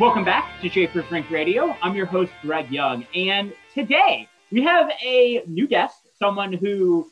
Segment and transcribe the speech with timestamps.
[0.00, 1.76] Welcome back to Japers' Rink Radio.
[1.82, 3.06] I'm your host, Greg Young.
[3.14, 7.06] And today we have a new guest, someone who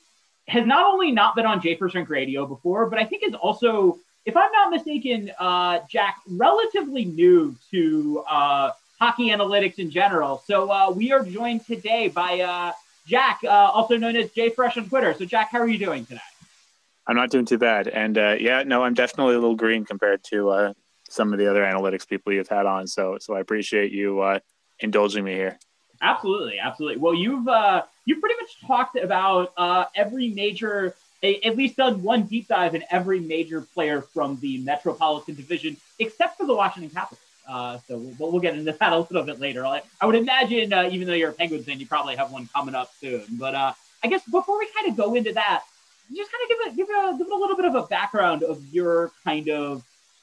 [0.46, 3.98] has not only not been on Japers' Rink Radio before, but I think is also,
[4.24, 10.42] if I'm not mistaken, uh, Jack, relatively new to uh, hockey analytics in general.
[10.46, 12.72] So uh, we are joined today by uh,
[13.06, 15.12] Jack, uh, also known as Jay Fresh on Twitter.
[15.12, 16.22] So, Jack, how are you doing today?
[17.06, 17.86] I'm not doing too bad.
[17.86, 20.72] And uh, yeah, no, I'm definitely a little green compared to
[21.08, 22.86] some of the other analytics people you've had on.
[22.86, 24.38] So so I appreciate you uh,
[24.80, 25.58] indulging me here.
[26.00, 26.98] Absolutely, absolutely.
[26.98, 32.02] Well, you've uh, you've pretty much talked about uh, every major, a, at least done
[32.02, 36.90] one deep dive in every major player from the Metropolitan Division, except for the Washington
[36.90, 37.20] Capitals.
[37.48, 39.66] Uh, so we'll, we'll get into that a little bit later.
[39.66, 42.48] I, I would imagine, uh, even though you're a Penguins fan, you probably have one
[42.54, 43.24] coming up soon.
[43.32, 43.72] But uh,
[44.04, 45.64] I guess before we kind of go into that,
[46.14, 48.42] just kind of give it give a, give it a little bit of a background
[48.42, 49.82] of your kind of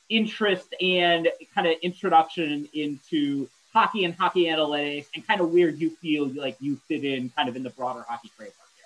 [0.10, 5.90] interest and kind of introduction into hockey and hockey analytics and kind of where you
[5.90, 8.86] feel like you fit in kind of in the broader hockey framework here.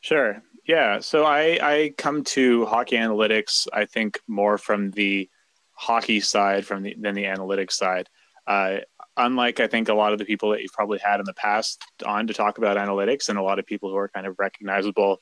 [0.00, 0.42] Sure.
[0.66, 1.00] Yeah.
[1.00, 5.28] So I, I come to hockey analytics, I think more from the
[5.72, 8.08] hockey side from the, than the analytics side.
[8.46, 8.78] Uh,
[9.16, 11.82] unlike I think a lot of the people that you've probably had in the past
[12.06, 15.18] on to talk about analytics and a lot of people who are kind of recognizable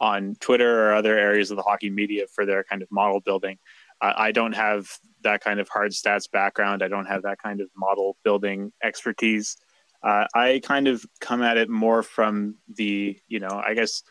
[0.00, 3.58] on Twitter or other areas of the hockey media for their kind of model building.
[4.00, 4.88] I don't have
[5.22, 6.82] that kind of hard stats background.
[6.82, 9.56] I don't have that kind of model building expertise.
[10.02, 14.02] Uh, I kind of come at it more from the, you know, I guess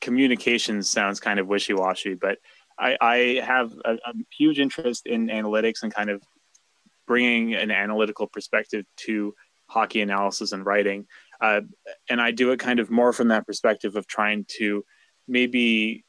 [0.00, 2.38] communications sounds kind of wishy washy, but
[2.78, 6.22] I, I have a, a, huge interest in analytics and kind of
[7.06, 9.34] bringing an analytical perspective to
[9.68, 11.06] hockey analysis and writing.
[11.40, 11.60] Uh,
[12.08, 14.84] and I do it kind of more from that perspective of trying to
[15.28, 16.03] maybe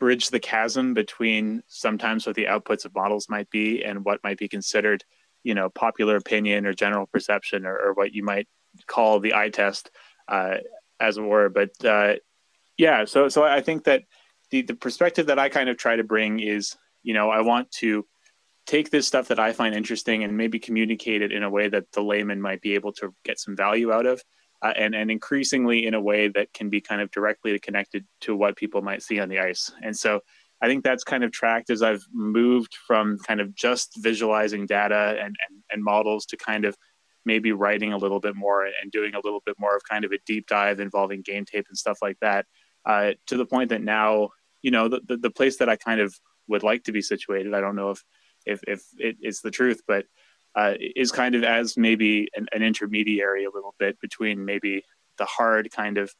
[0.00, 4.38] bridge the chasm between sometimes what the outputs of models might be and what might
[4.38, 5.04] be considered,
[5.44, 8.48] you know, popular opinion or general perception or, or what you might
[8.88, 9.90] call the eye test,
[10.26, 10.56] uh,
[10.98, 11.48] as it were.
[11.48, 12.14] But uh,
[12.76, 14.02] yeah, so so I think that
[14.50, 17.70] the the perspective that I kind of try to bring is, you know, I want
[17.72, 18.06] to
[18.66, 21.92] take this stuff that I find interesting and maybe communicate it in a way that
[21.92, 24.22] the layman might be able to get some value out of
[24.62, 28.36] uh, and and increasingly in a way that can be kind of directly connected to
[28.36, 29.70] what people might see on the ice.
[29.82, 30.20] And so
[30.62, 35.16] I think that's kind of tracked as I've moved from kind of just visualizing data
[35.18, 36.76] and, and, and models to kind of
[37.24, 40.12] maybe writing a little bit more and doing a little bit more of kind of
[40.12, 42.46] a deep dive involving game tape and stuff like that
[42.84, 44.30] uh, to the point that now
[44.62, 46.14] you know the, the, the place that i kind of
[46.48, 48.02] would like to be situated i don't know if
[48.46, 50.06] if, if it is the truth but
[50.54, 54.84] uh, is kind of as maybe an, an, intermediary a little bit between maybe
[55.18, 56.12] the hard kind of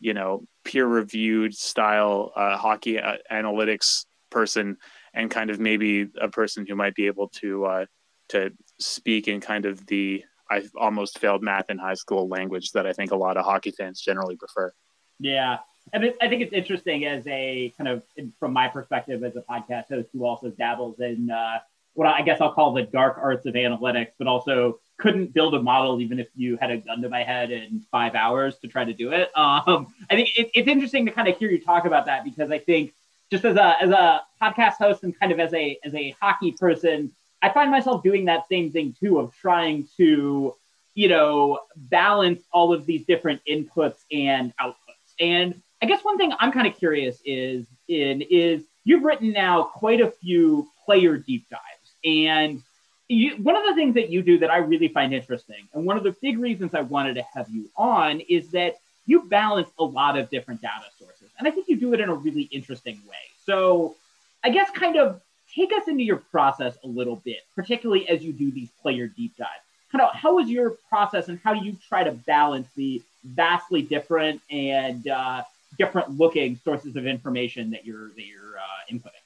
[0.00, 4.76] you know peer reviewed style uh, hockey uh, analytics person
[5.12, 7.86] and kind of maybe a person who might be able to uh,
[8.28, 12.86] to speak in kind of the I almost failed math in high school language that
[12.86, 14.72] I think a lot of hockey fans generally prefer.
[15.18, 15.58] Yeah,
[15.92, 18.02] and I think it's interesting as a kind of
[18.38, 21.58] from my perspective as a podcast host who also dabbles in uh,
[21.94, 25.62] what I guess I'll call the dark arts of analytics, but also couldn't build a
[25.62, 28.84] model even if you had a gun to my head in five hours to try
[28.84, 29.30] to do it.
[29.36, 32.50] Um, I think it, it's interesting to kind of hear you talk about that because
[32.50, 32.92] I think
[33.30, 36.52] just as a as a podcast host and kind of as a as a hockey
[36.52, 37.10] person,
[37.42, 40.54] I find myself doing that same thing too of trying to
[40.94, 45.14] you know balance all of these different inputs and outputs.
[45.20, 49.64] And I guess one thing I'm kind of curious is in is you've written now
[49.64, 52.62] quite a few player deep dives and
[53.08, 55.96] you, one of the things that you do that I really find interesting, and one
[55.96, 59.84] of the big reasons I wanted to have you on, is that you balance a
[59.84, 61.28] lot of different data sources.
[61.38, 63.16] And I think you do it in a really interesting way.
[63.44, 63.96] So
[64.42, 65.20] I guess kind of
[65.54, 69.36] take us into your process a little bit, particularly as you do these player deep
[69.36, 69.50] dives.
[69.92, 73.82] Kind of how is your process and how do you try to balance the vastly
[73.82, 75.42] different and uh,
[75.78, 79.22] different looking sources of information that you're that you're uh, inputting?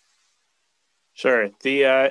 [1.15, 1.51] Sure.
[1.63, 2.09] The uh,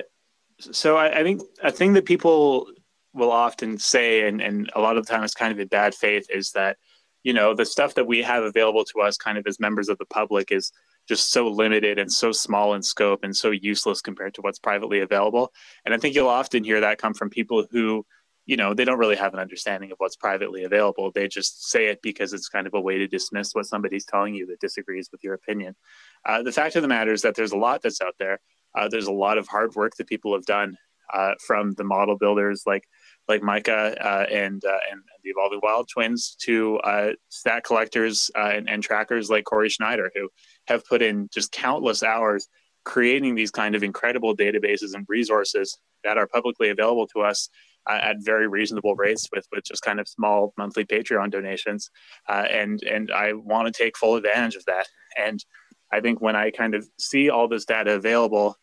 [0.60, 2.66] so I, I, think a thing that people
[3.14, 5.94] will often say, and, and a lot of the time it's kind of in bad
[5.94, 6.76] faith, is that,
[7.22, 9.98] you know, the stuff that we have available to us kind of as members of
[9.98, 10.72] the public is
[11.08, 15.00] just so limited and so small in scope and so useless compared to what's privately
[15.00, 15.52] available.
[15.84, 18.04] And I think you'll often hear that come from people who
[18.48, 21.12] you know, they don't really have an understanding of what's privately available.
[21.14, 24.34] They just say it because it's kind of a way to dismiss what somebody's telling
[24.34, 25.76] you that disagrees with your opinion.
[26.24, 28.40] Uh, the fact of the matter is that there's a lot that's out there.
[28.78, 30.76] Uh, there's a lot of hard work that people have done
[31.12, 32.84] uh, from the model builders like
[33.28, 38.68] like Micah uh, and, uh, and the Evolving Wild twins to uh, stat collectors and,
[38.68, 40.30] and trackers like Corey Sznajder, who
[40.66, 42.48] have put in just countless hours
[42.84, 47.50] creating these kind of incredible databases and resources that are publicly available to us
[47.86, 51.90] uh, at very reasonable rates with, with just kind of small monthly Patreon donations.
[52.28, 54.86] Uh, and, and I want to take full advantage of that.
[55.18, 55.44] And
[55.92, 58.56] I think when I kind of see all this data available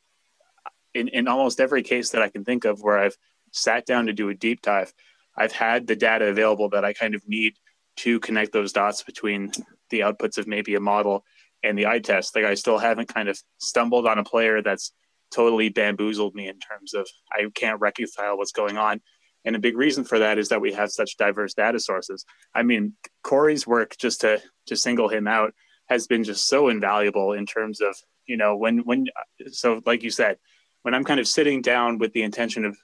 [0.96, 3.18] in, in almost every case that I can think of where I've
[3.52, 4.94] sat down to do a deep dive,
[5.38, 7.54] I've had the data available that I kind of need
[7.98, 9.52] to connect those dots between
[9.90, 11.24] the outputs of maybe a model
[11.64, 12.36] and the eye test.
[12.36, 14.92] Like I still haven't kind of stumbled on a player that's
[15.34, 19.02] totally bamboozled me in terms of I can't reconcile what's going on.
[19.44, 22.26] And a big reason for that is that we have such diverse data sources.
[22.54, 22.94] I mean,
[23.24, 25.54] Corey's work, just to to single him out,
[25.88, 27.96] has been just so invaluable in terms of
[28.26, 29.08] you know when when
[29.52, 30.38] so like you said,
[30.86, 32.78] when I'm kind of sitting down with the intention of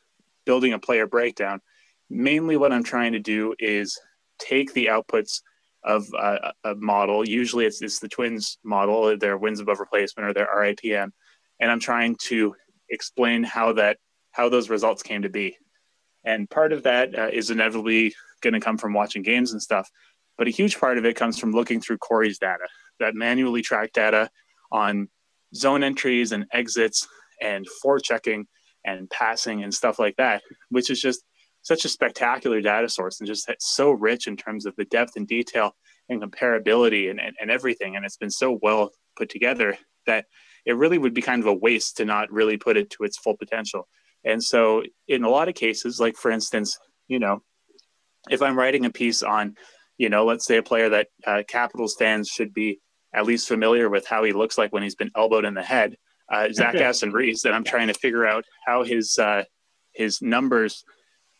[0.43, 1.61] building a player breakdown,
[2.09, 3.95] mainly what I'm trying to do is
[4.39, 5.41] take the outputs
[5.83, 7.23] of a, a model.
[7.29, 11.11] Usually, it's it's the Twins model, their wins above replacement or their RAPM,
[11.59, 12.55] and I'm trying to
[12.89, 13.97] explain how that
[14.31, 15.55] how those results came to be.
[16.23, 19.87] And part of that uh, is inevitably going to come from watching games and stuff.
[20.39, 22.65] But a huge part of it comes from looking through Corey's data,
[22.99, 24.31] that manually tracked data
[24.71, 25.07] on
[25.53, 27.07] zone entries and exits
[27.41, 28.45] and forechecking
[28.85, 31.23] and passing and stuff like that, which is just
[31.61, 35.27] such a spectacular data source and just so rich in terms of the depth and
[35.27, 35.75] detail
[36.09, 37.95] and comparability and, and, and everything.
[37.95, 39.77] And it's been so well put together
[40.07, 40.25] that
[40.65, 43.17] it really would be kind of a waste to not really put it to its
[43.17, 43.87] full potential.
[44.23, 46.77] And so, in a lot of cases, like for instance,
[47.07, 47.41] you know,
[48.29, 49.55] if I'm writing a piece on,
[49.97, 52.79] you know, let's say a player that uh, Capitals fans should be
[53.13, 55.97] at least familiar with how he looks like when he's been elbowed in the head,
[56.31, 59.43] uh, Zach Aston Reese, and I'm trying to figure out how his uh,
[59.93, 60.83] his numbers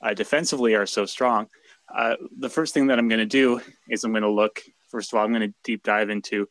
[0.04, 1.48] uh, defensively are so strong.
[1.94, 4.62] Uh, the first thing that I'm going to do is I'm going to look.
[4.90, 6.48] First of all, I'm going to deep dive into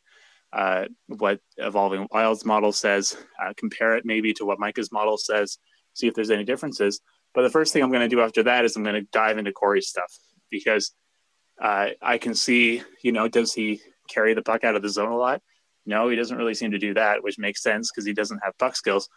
[0.52, 5.58] uh, what Evolving Wilds model says, uh, compare it maybe to what Micah's model says,
[5.94, 7.00] see if there's any differences.
[7.34, 9.38] But the first thing I'm going to do after that is I'm going to dive
[9.38, 10.12] into Corey's stuff
[10.50, 10.92] because
[11.62, 15.12] uh, I can see, you know, does he carry the puck out of the zone
[15.12, 15.40] a lot?
[15.90, 18.56] No, he doesn't really seem to do that, which makes sense because he doesn't have
[18.58, 19.08] puck skills.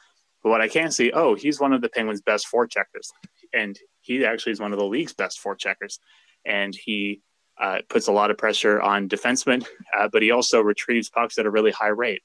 [0.41, 3.07] But what I can see, oh, he's one of the Penguins' best forecheckers,
[3.53, 5.99] and he actually is one of the league's best forecheckers,
[6.45, 7.21] and he
[7.61, 9.65] uh, puts a lot of pressure on defensemen,
[9.97, 12.21] uh, but he also retrieves pucks at a really high rate.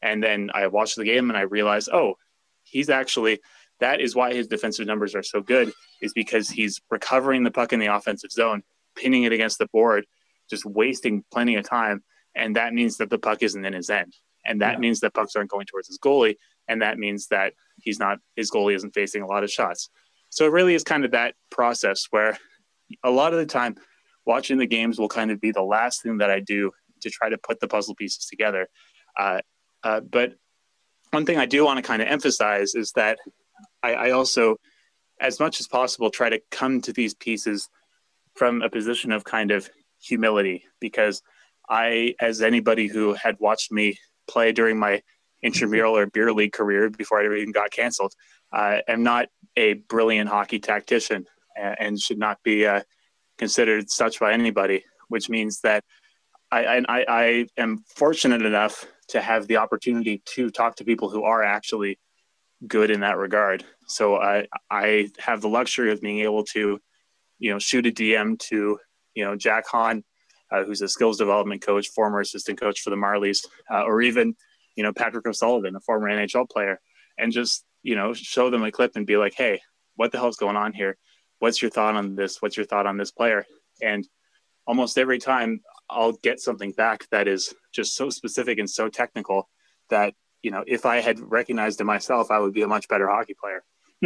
[0.00, 2.14] And then I watch the game and I realize, oh,
[2.62, 3.40] he's actually
[3.80, 5.72] that is why his defensive numbers are so good,
[6.02, 8.62] is because he's recovering the puck in the offensive zone,
[8.96, 10.04] pinning it against the board,
[10.50, 12.02] just wasting plenty of time.
[12.38, 14.14] And that means that the puck isn't in his end.
[14.44, 14.78] And that yeah.
[14.78, 16.36] means that pucks aren't going towards his goalie.
[16.68, 19.90] And that means that he's not, his goalie isn't facing a lot of shots.
[20.30, 22.38] So it really is kind of that process where
[23.02, 23.76] a lot of the time
[24.26, 27.28] watching the games will kind of be the last thing that I do to try
[27.28, 28.68] to put the puzzle pieces together.
[29.18, 29.40] Uh,
[29.82, 30.34] uh, but
[31.10, 33.18] one thing I do want to kind of emphasize is that
[33.82, 34.56] I, I, also,
[35.20, 37.68] as much as possible, try to come to these pieces
[38.34, 41.22] from a position of kind of humility because
[41.68, 43.98] I, as anybody who had watched me
[44.28, 45.02] play during my
[45.42, 48.12] intramural or beer league career before I even got canceled,
[48.52, 52.82] uh, am not a brilliant hockey tactician and should not be uh,
[53.36, 55.84] considered such by anybody, which means that
[56.50, 61.24] I, I, I am fortunate enough to have the opportunity to talk to people who
[61.24, 61.98] are actually
[62.66, 63.64] good in that regard.
[63.86, 66.80] So I, I have the luxury of being able to,
[67.38, 68.78] you know, shoot a DM to,
[69.14, 70.04] you know, Jack Han,
[70.50, 74.34] uh, who's a skills development coach, former assistant coach for the Marlies, uh, or even,
[74.76, 76.80] you know, Patrick O'Sullivan, a former NHL player,
[77.18, 79.60] and just, you know, show them a clip and be like, hey,
[79.96, 80.96] what the hell's going on here?
[81.38, 82.40] what's your thought on this?
[82.42, 83.46] What's your thought on this player?
[83.82, 84.06] And
[84.66, 89.48] almost every time I'll get something back that is just so specific and so technical
[89.90, 93.08] that, you know, if I had recognized it myself, I would be a much better
[93.08, 93.64] hockey player.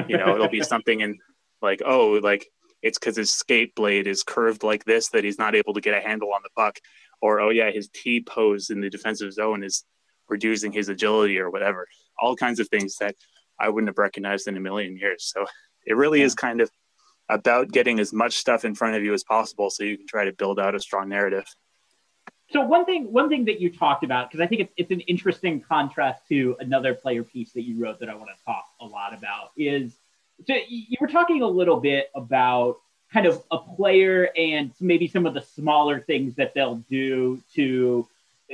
[0.08, 1.18] You know, it'll be something in
[1.60, 2.46] like, oh, like
[2.82, 5.94] it's because his skate blade is curved like this that he's not able to get
[5.94, 6.78] a handle on the puck.
[7.20, 9.84] Or, oh, yeah, his T pose in the defensive zone is
[10.28, 11.86] reducing his agility or whatever.
[12.20, 13.14] All kinds of things that
[13.60, 15.24] I wouldn't have recognized in a million years.
[15.24, 15.46] So
[15.86, 16.26] it really yeah.
[16.26, 16.70] is kind of
[17.28, 20.24] about getting as much stuff in front of you as possible so you can try
[20.24, 21.44] to build out a strong narrative.
[22.50, 25.00] So one thing, one thing that you talked about, because I think it's, it's an
[25.02, 28.84] interesting contrast to another player piece that you wrote that I want to talk a
[28.84, 29.94] lot about is
[30.46, 32.78] so you were talking a little bit about
[33.12, 38.06] kind of a player and maybe some of the smaller things that they'll do to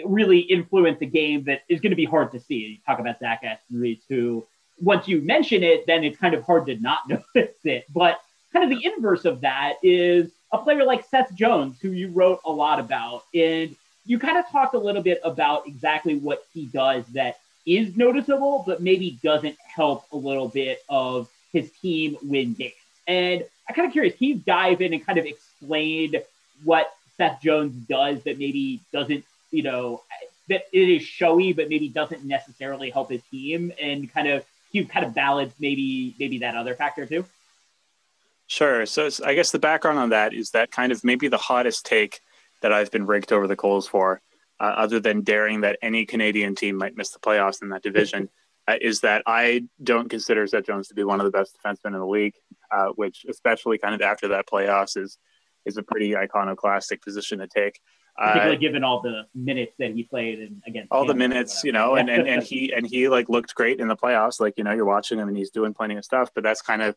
[0.05, 2.55] really influence a game that is going to be hard to see.
[2.55, 4.45] You talk about Zach Aston who
[4.81, 7.87] once you mention it, then it's kind of hard to not notice it.
[7.93, 8.21] But
[8.53, 12.41] kind of the inverse of that is a player like Seth Jones, who you wrote
[12.45, 13.25] a lot about.
[13.35, 13.77] And
[14.07, 18.65] you kind of talked a little bit about exactly what he does that is noticeable,
[18.67, 22.75] but maybe doesn't help a little bit of his team win games.
[23.07, 26.15] And I'm kind of curious, can you dive in and kind of explain
[26.65, 30.03] what Seth Jones does that maybe doesn't, you know,
[30.49, 34.87] that it is showy, but maybe doesn't necessarily help his team and kind of you
[34.87, 37.25] kind of balance maybe maybe that other factor too?
[38.47, 38.87] Sure.
[38.87, 42.21] So I guess the background on that is that kind of maybe the hottest take
[42.63, 44.21] that I've been raked over the coals for,
[44.59, 48.29] uh, other than daring that any Canadian team might miss the playoffs in that division,
[48.81, 52.01] is that I don't consider Seth Jones to be one of the best defensemen in
[52.01, 52.35] the league,
[52.71, 55.19] uh, which especially kind of after that playoffs is
[55.65, 57.81] is a pretty iconoclastic position to take.
[58.19, 61.71] Particularly uh, given all the minutes that he played and again all the minutes, you
[61.71, 64.41] know, and, and and he and he like looked great in the playoffs.
[64.41, 66.83] Like you know, you're watching him and he's doing plenty of stuff, but that's kind
[66.83, 66.97] of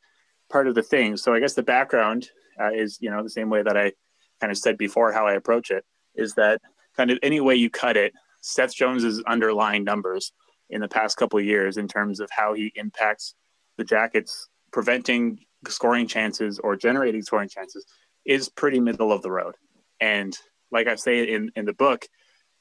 [0.50, 1.18] part of the thing.
[1.18, 3.94] So I guess the background uh, is you know the same way that I
[4.40, 5.86] kind of said before how I approach it
[6.16, 6.60] is that
[6.98, 10.34] kind of any way you cut it, Seth Jones's underlying numbers
[10.72, 13.36] in the past couple of years in terms of how he impacts
[13.78, 17.86] the Jackets preventing scoring chances or generating scoring chances
[18.26, 19.56] is pretty middle of the road.
[20.00, 20.36] And
[20.72, 22.08] like I say in, in the book,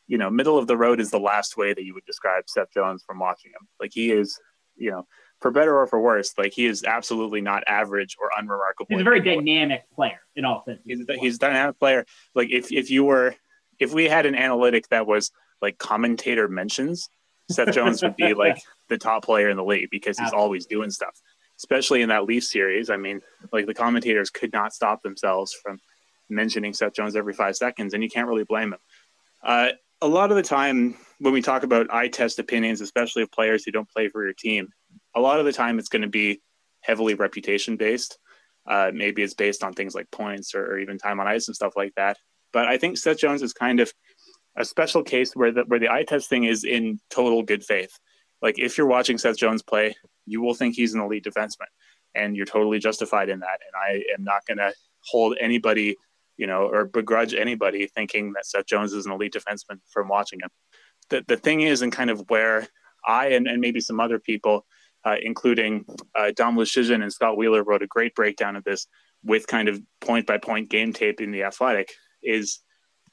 [0.07, 2.73] you know, middle of the road is the last way that you would describe Seth
[2.75, 3.69] Jones from watching him.
[3.79, 4.39] Like he is,
[4.77, 5.07] you know,
[5.41, 8.89] for better or for worse, like he is absolutely not average or unremarkable.
[8.91, 10.85] He's a very dynamic player in all senses.
[10.85, 12.05] He's, he's a dynamic player.
[12.35, 13.37] Like if, if you were,
[13.79, 15.31] if we had an analytic that was
[15.63, 17.09] like commentator mentions,
[17.51, 20.43] Seth Jones would be like the top player in the league because he's absolutely.
[20.43, 21.21] always doing stuff.
[21.59, 22.89] Especially in that Leaf series.
[22.89, 23.21] I mean,
[23.53, 25.79] like the commentators could not stop themselves from
[26.31, 28.79] mentioning Seth Jones every five seconds, and you can't really blame him.
[29.43, 29.69] Uh,
[30.01, 33.65] a lot of the time, when we talk about eye test opinions, especially of players
[33.65, 34.69] who don't play for your team,
[35.15, 36.41] a lot of the time it's going to be
[36.81, 38.19] heavily reputation based.
[38.67, 41.57] Uh, maybe it's based on things like points or, or, even time on ice and
[41.57, 42.19] stuff like that.
[42.53, 43.93] But I think Seth Jones is kind of
[44.57, 47.93] a special case where the where the eye test thing is in total good faith.
[48.43, 49.95] Like if you're watching Seth Jones play,
[50.27, 51.69] you will think he's an elite defenseman,
[52.15, 53.61] and you're totally justified in that.
[53.67, 54.73] And I am not going to
[55.05, 55.97] hold anybody
[56.41, 60.41] you know, or begrudge anybody thinking that Seth Jones is an elite defenseman from watching
[60.43, 60.49] him.
[61.11, 62.67] The, the thing is, and kind of where
[63.07, 64.65] I and, and maybe some other people,
[65.05, 65.85] uh, including
[66.19, 68.87] uh, Dom and Scott Wheeler, wrote a great breakdown of this
[69.23, 71.91] with kind of point by point game tape in the athletic,
[72.23, 72.61] is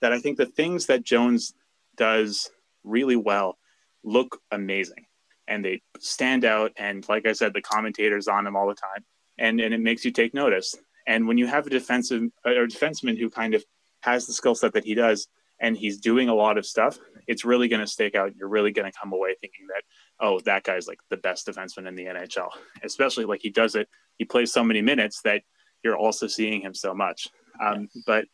[0.01, 1.53] that I think the things that Jones
[1.95, 2.49] does
[2.83, 3.57] really well
[4.03, 5.05] look amazing
[5.47, 6.71] and they stand out.
[6.77, 9.05] And like I said, the commentators on him all the time.
[9.39, 10.75] And, and it makes you take notice.
[11.05, 13.63] And when you have a defensive or defenseman who kind of
[14.01, 15.27] has the skill set that he does,
[15.59, 18.35] and he's doing a lot of stuff, it's really going to stake out.
[18.35, 19.83] You're really going to come away thinking that,
[20.19, 22.49] oh, that guy's like the best defenseman in the NHL.
[22.83, 23.87] Especially like he does it,
[24.17, 25.41] he plays so many minutes that
[25.83, 27.27] you're also seeing him so much.
[27.63, 28.25] Um, but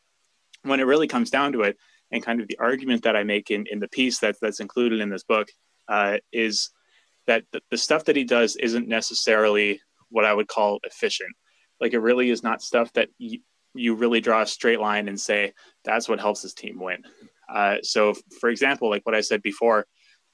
[0.64, 1.78] when it really comes down to it,
[2.12, 5.00] and kind of the argument that I make in, in the piece that, that's included
[5.00, 5.48] in this book
[5.88, 6.70] uh, is
[7.26, 11.32] that the, the stuff that he does isn't necessarily what I would call efficient.
[11.82, 13.40] Like it really is not stuff that you,
[13.74, 15.54] you really draw a straight line and say
[15.84, 17.04] that's what helps his team win.
[17.52, 19.88] Uh, so, for example, like what I said before,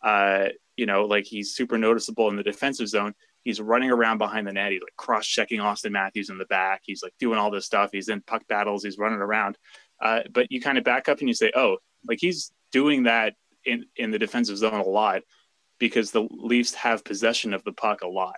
[0.04, 3.14] uh, you know, like he's super noticeable in the defensive zone.
[3.44, 4.74] He's running around behind the net.
[4.74, 6.82] He's like cross checking Austin Matthews in the back.
[6.84, 7.90] He's like doing all this stuff.
[7.92, 8.84] He's in puck battles.
[8.84, 9.58] He's running around.
[10.02, 11.78] Uh, but you kind of back up and you say, oh,
[12.08, 13.34] like he's doing that
[13.66, 15.22] in, in the defensive zone a lot
[15.80, 18.38] because the Leafs have possession of the puck a lot.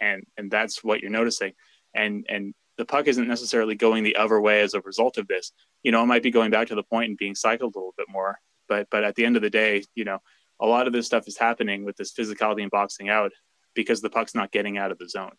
[0.00, 1.52] And, and that's what you're noticing
[1.96, 5.52] and and the puck isn't necessarily going the other way as a result of this.
[5.82, 7.94] You know, it might be going back to the point and being cycled a little
[7.96, 8.38] bit more.
[8.68, 10.18] But but at the end of the day, you know,
[10.60, 13.32] a lot of this stuff is happening with this physicality and boxing out
[13.74, 15.32] because the puck's not getting out of the zone.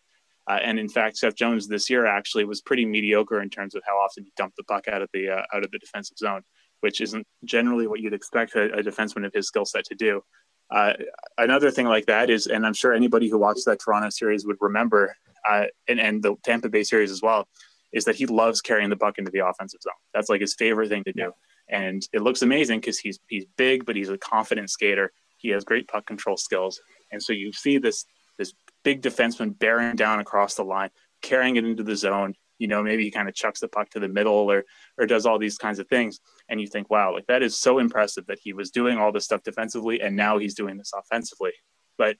[0.48, 3.82] Uh, and in fact, Seth Jones this year actually was pretty mediocre in terms of
[3.86, 6.42] how often he dumped the puck out of the uh, out of the defensive zone,
[6.80, 10.22] which isn't generally what you'd expect a, a defenseman of his skill set to do.
[10.70, 10.94] Uh,
[11.38, 14.56] another thing like that is, and I'm sure anybody who watched that Toronto series would
[14.60, 15.14] remember
[15.48, 17.46] uh, and, and the Tampa Bay series as well,
[17.92, 19.92] is that he loves carrying the puck into the offensive zone.
[20.14, 21.32] That's like his favorite thing to do.
[21.70, 25.12] And it looks amazing because he's he's big, but he's a confident skater.
[25.36, 26.80] He has great puck control skills.
[27.12, 28.06] And so you see this
[28.38, 28.54] this
[28.88, 30.88] big defenseman bearing down across the line,
[31.20, 32.32] carrying it into the zone.
[32.58, 34.64] You know, maybe he kind of chucks the puck to the middle or
[34.96, 36.20] or does all these kinds of things.
[36.48, 39.26] And you think, wow, like that is so impressive that he was doing all this
[39.26, 41.52] stuff defensively and now he's doing this offensively.
[41.98, 42.16] But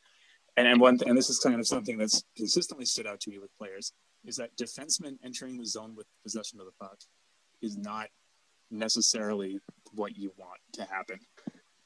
[0.58, 3.38] And and one and this is kind of something that's consistently stood out to me
[3.38, 3.94] with players
[4.26, 6.98] is that defensemen entering the zone with possession of the puck
[7.62, 8.08] is not
[8.70, 9.58] necessarily
[9.92, 11.18] what you want to happen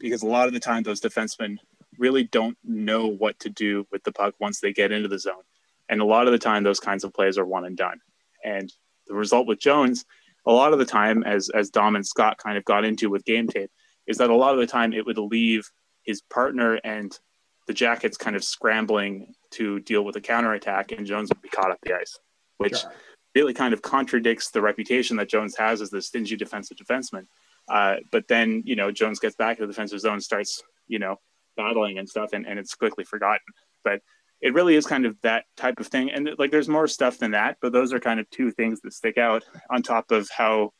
[0.03, 1.57] because a lot of the time those defensemen
[1.99, 5.43] really don't know what to do with the puck once they get into the zone.
[5.89, 8.01] And a lot of the time those kinds of plays are one and done.
[8.45, 8.73] And
[9.07, 10.05] the result with Jones,
[10.47, 13.25] a lot of the time, as as Dom and Scott kind of got into with
[13.25, 13.71] game tape,
[14.07, 15.71] is that a lot of the time it would leave
[16.03, 17.19] his partner and
[17.67, 21.71] the Jackets kind of scrambling to deal with a counterattack, and Jones would be caught
[21.71, 22.19] up the ice,
[22.59, 22.93] which sure.
[23.35, 27.27] really kind of contradicts the reputation that Jones has as the stingy defensive defenseman.
[27.69, 31.21] Uh, but then, you know, Jones gets back to the defensive zone, starts, you know,
[31.57, 33.41] battling and stuff, and, and it's quickly forgotten.
[33.85, 34.01] But
[34.41, 36.11] it really is kind of that type of thing.
[36.11, 38.93] And like, there's more stuff than that, but those are kind of two things that
[38.93, 40.73] stick out on top of how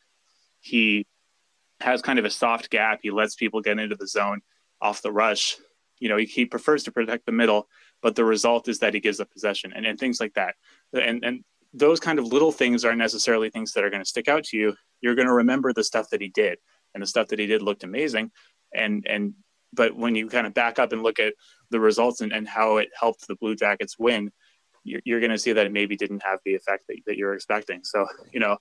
[0.59, 1.07] he
[1.79, 2.99] has kind of a soft gap.
[3.01, 4.41] He lets people get into the zone
[4.81, 5.55] off the rush.
[5.99, 7.67] You know, he, he prefers to protect the middle,
[8.01, 10.55] but the result is that he gives up possession and, and things like that.
[10.93, 14.27] And, and those kind of little things aren't necessarily things that are going to stick
[14.27, 14.75] out to you.
[15.01, 16.59] You're going to remember the stuff that he did
[16.93, 18.31] and the stuff that he did looked amazing.
[18.73, 19.33] And, and
[19.73, 21.33] but when you kind of back up and look at
[21.69, 24.31] the results and, and how it helped the Blue Jackets win,
[24.83, 27.33] you're, you're going to see that it maybe didn't have the effect that, that you're
[27.33, 27.81] expecting.
[27.83, 28.57] So, you know,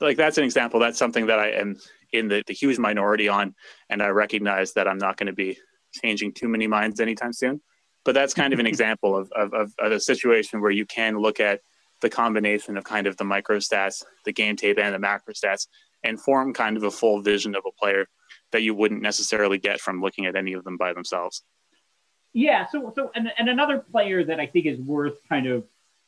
[0.00, 0.80] like that's an example.
[0.80, 1.76] That's something that I am
[2.12, 3.54] in the, the huge minority on.
[3.88, 5.58] And I recognize that I'm not going to be
[5.92, 7.60] changing too many minds anytime soon.
[8.04, 11.18] But that's kind of an example of, of, of, of a situation where you can
[11.18, 11.60] look at
[12.00, 15.68] the combination of kind of the micro stats, the game tape, and the macro stats,
[16.02, 18.06] and form kind of a full vision of a player
[18.54, 21.42] that you wouldn't necessarily get from looking at any of them by themselves.
[22.32, 22.66] Yeah.
[22.70, 25.64] So, so, and, and another player that I think is worth kind of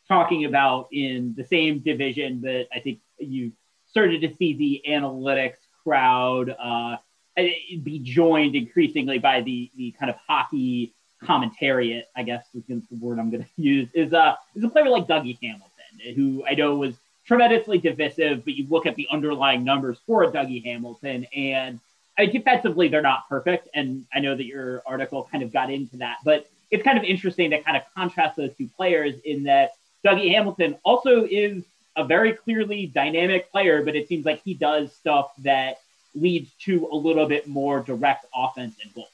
[0.06, 3.50] talking about in the same division that I think you
[3.88, 6.96] started to see the analytics crowd uh,
[7.36, 13.18] be joined increasingly by the the kind of hockey commentariat, I guess is the word
[13.18, 16.76] I'm going to use, is uh is a player like Dougie Hamilton, who I know
[16.76, 16.94] was
[17.26, 21.80] tremendously divisive, but you look at the underlying numbers for Dougie Hamilton, and
[22.18, 23.68] I defensively, they're not perfect.
[23.74, 27.04] And I know that your article kind of got into that, but it's kind of
[27.04, 29.72] interesting to kind of contrast those two players in that
[30.04, 31.64] Dougie Hamilton also is
[31.96, 35.78] a very clearly dynamic player, but it seems like he does stuff that
[36.14, 39.08] leads to a little bit more direct offense and goals.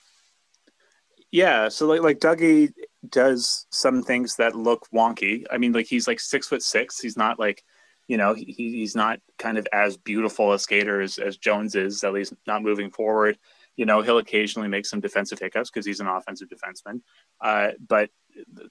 [1.31, 2.73] Yeah, so like like Dougie
[3.09, 5.45] does some things that look wonky.
[5.51, 7.01] I mean, like he's like six foot six.
[7.01, 7.65] He's not like
[8.09, 12.05] you know, he, he's not kind of as beautiful a skater as, as Jones is,
[12.05, 13.39] at least not moving forward.
[13.77, 17.01] You know, he'll occasionally make some defensive hiccups because he's an offensive defenseman.
[17.41, 18.11] Uh, but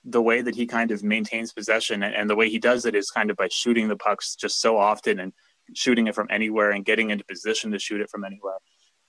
[0.04, 2.96] the way that he kind of maintains possession and, and, the way he does it
[2.96, 5.34] is kind of by shooting the pucks just so often and
[5.74, 8.58] shooting it from anywhere and getting into position to shoot it from anywhere.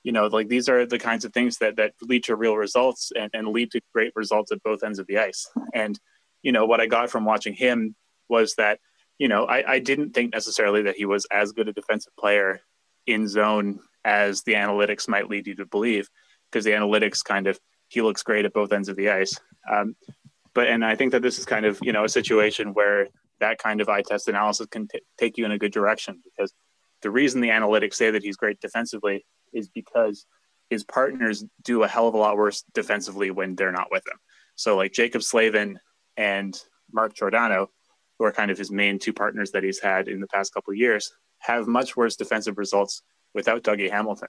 [0.03, 3.13] You know, like these are the kinds of things that that lead to real results
[3.19, 5.49] and, and lead to great results at both ends of the ice.
[5.73, 5.99] And
[6.43, 7.95] you know, what I got from watching him
[8.29, 8.81] was that
[9.23, 12.61] you know, I, I didn't think necessarily that he was as good a defensive player
[13.07, 16.09] in zone as the analytics might lead you to believe,
[16.51, 17.57] because the analytics kind of
[17.87, 19.39] he looks great at both ends of the ice.
[19.71, 19.95] Um,
[20.57, 23.07] but and I think that this is kind of you know a situation where
[23.39, 26.53] that kind of eye test analysis can t- take you in a good direction because
[27.03, 30.27] the reason the analytics say that he's great defensively is because
[30.69, 34.19] his partners do a hell of a lot worse defensively when they're not with him.
[34.57, 35.79] So like Jaccob Slavin
[36.17, 36.61] and
[36.93, 37.71] Mark Giordano
[38.23, 40.71] who are kind of his main two partners that he's had in the past couple
[40.73, 43.03] of years, have much worse defensive results
[43.35, 44.29] without Dougie Hamilton.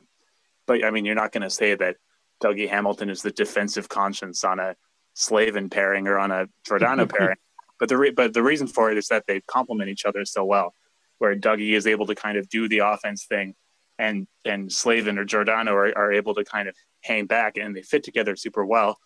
[0.66, 1.98] But I mean, you're not going to say that
[2.44, 4.76] Dougie Hamilton is the defensive conscience on a
[5.14, 7.38] Slavin pairing or on a Giordano pairing.
[7.80, 10.44] But the re- but the reason for it is that they complement each other so
[10.44, 10.74] well,
[11.20, 13.54] where Dougie is able to kind of do the offense thing,
[14.00, 17.84] and and Slavin or Giordano are, are able to kind of hang back, and they
[17.84, 18.98] fit together super well.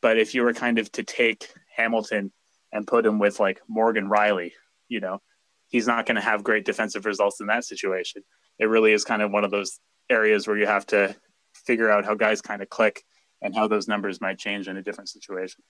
[0.00, 2.32] But if you were kind of to take Hamilton
[2.72, 4.52] and put him with like Morgan Rielly,
[4.88, 5.20] you know,
[5.68, 8.22] he's not going to have great defensive results in that situation.
[8.58, 11.14] It really is kind of one of those areas where you have to
[11.54, 13.04] figure out how guys kind of click
[13.40, 15.62] and how those numbers might change in a different situation.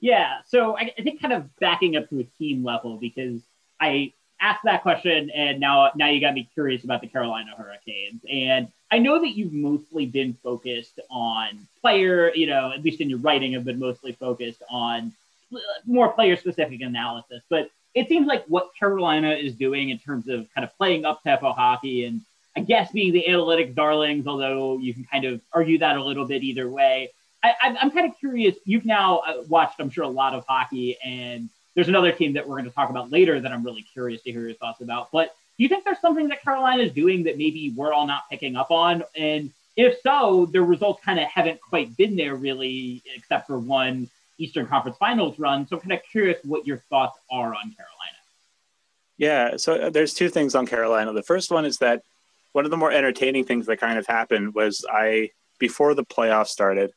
[0.00, 0.38] Yeah.
[0.46, 3.40] So I, I think kind of backing up to a team level because
[3.80, 8.20] I asked that question and now now you got me curious about the Carolina Hurricanes.
[8.30, 13.08] And I know that you've mostly been focused on player, you know, at least in
[13.08, 15.12] your writing have been mostly focused on
[15.84, 17.42] more player specific analysis.
[17.48, 21.22] But it seems like what Carolina is doing in terms of kind of playing up
[21.22, 22.20] tempo hockey and
[22.56, 26.26] I guess being the analytic darlings, although you can kind of argue that a little
[26.26, 27.12] bit either way.
[27.42, 28.56] I, am kind of curious.
[28.64, 32.48] You've now uh, watched, I'm sure, a lot of hockey, and there's another team that
[32.48, 35.12] we're going to talk about later that I'm really curious to hear your thoughts about.
[35.12, 38.28] But do you think there's something that Carolina is doing that maybe we're all not
[38.30, 39.04] picking up on?
[39.14, 44.08] And if so, their results kind of haven't quite been there really, except for one
[44.38, 45.66] Eastern Conference Finals run.
[45.66, 48.16] So, I'm kind of curious what your thoughts are on Carolina.
[49.18, 51.12] Yeah, so uh, there's two things on Carolina.
[51.12, 52.02] The first one is that
[52.52, 56.48] one of the more entertaining things that kind of happened was I before the playoffs
[56.48, 56.92] started,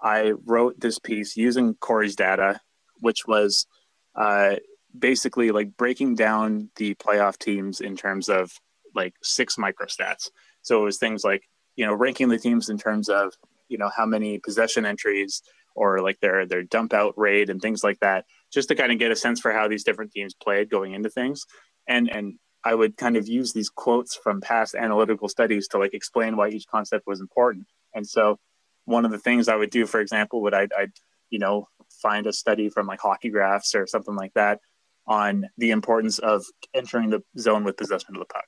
[0.00, 2.60] I wrote this piece using Corey's data,
[3.00, 3.66] which was
[4.14, 4.56] uh,
[4.98, 8.52] basically like breaking down the playoff teams in terms of
[8.94, 10.30] like six microstats.
[10.62, 13.34] So it was things like you know ranking the teams in terms of
[13.68, 15.42] you know how many possession entries
[15.80, 18.98] or like their their dump out rate and things like that, just to kind of
[18.98, 21.46] get a sense for how these different teams played going into things.
[21.88, 25.94] And and I would kind of use these quotes from past analytical studies to like
[25.94, 27.66] explain why each concept was important.
[27.94, 28.38] And so
[28.84, 30.92] one of the things I would do, for example, would I'd, I'd
[31.30, 31.66] you know
[32.02, 34.60] find a study from like hockey graphs or something like that
[35.06, 38.44] on the importance of entering the zone with possession of the puck.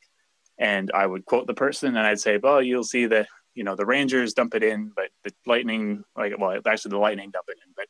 [0.58, 3.74] And I would quote the person and I'd say, well, you'll see that you know
[3.74, 7.58] the Rangers dump it in, but the Lightning, like well, actually the Lightning dump it
[7.64, 7.86] in, but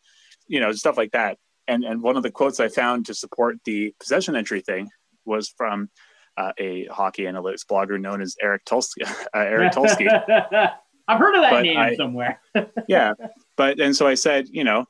[0.47, 1.39] you know stuff like that.
[1.69, 4.89] And and one of the quotes I found to support the possession entry thing
[5.25, 5.89] was from
[6.37, 9.03] uh, a hockey analytics blogger known as Eric Tulsky.
[9.35, 10.09] Uh, Eric Tulsky.
[11.09, 12.41] I've heard of that but name I, somewhere.
[12.89, 13.15] yeah,
[13.57, 14.87] but and so I said, you know,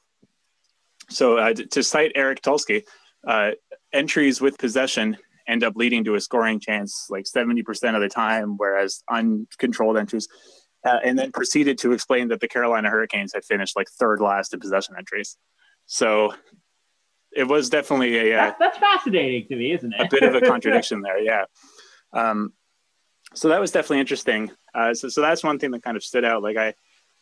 [1.09, 2.83] so uh, to cite Eric Tulsky,
[3.27, 3.53] uh,
[3.93, 8.57] entries with possession end up leading to a scoring chance like 70% of the time,
[8.57, 10.29] whereas uncontrolled entries
[10.85, 14.53] uh, and then proceeded to explain that the Carolina Hurricanes had finished like third last
[14.53, 15.37] in possession entries.
[15.87, 16.33] So
[17.35, 20.01] it was definitely a uh, that's, that's fascinating to me, isn't it?
[20.01, 21.45] a bit of a contradiction there, yeah.
[22.13, 22.53] Um,
[23.35, 24.51] so that was definitely interesting.
[24.75, 26.43] Uh, so, so that's one thing that kind of stood out.
[26.43, 26.75] Like I,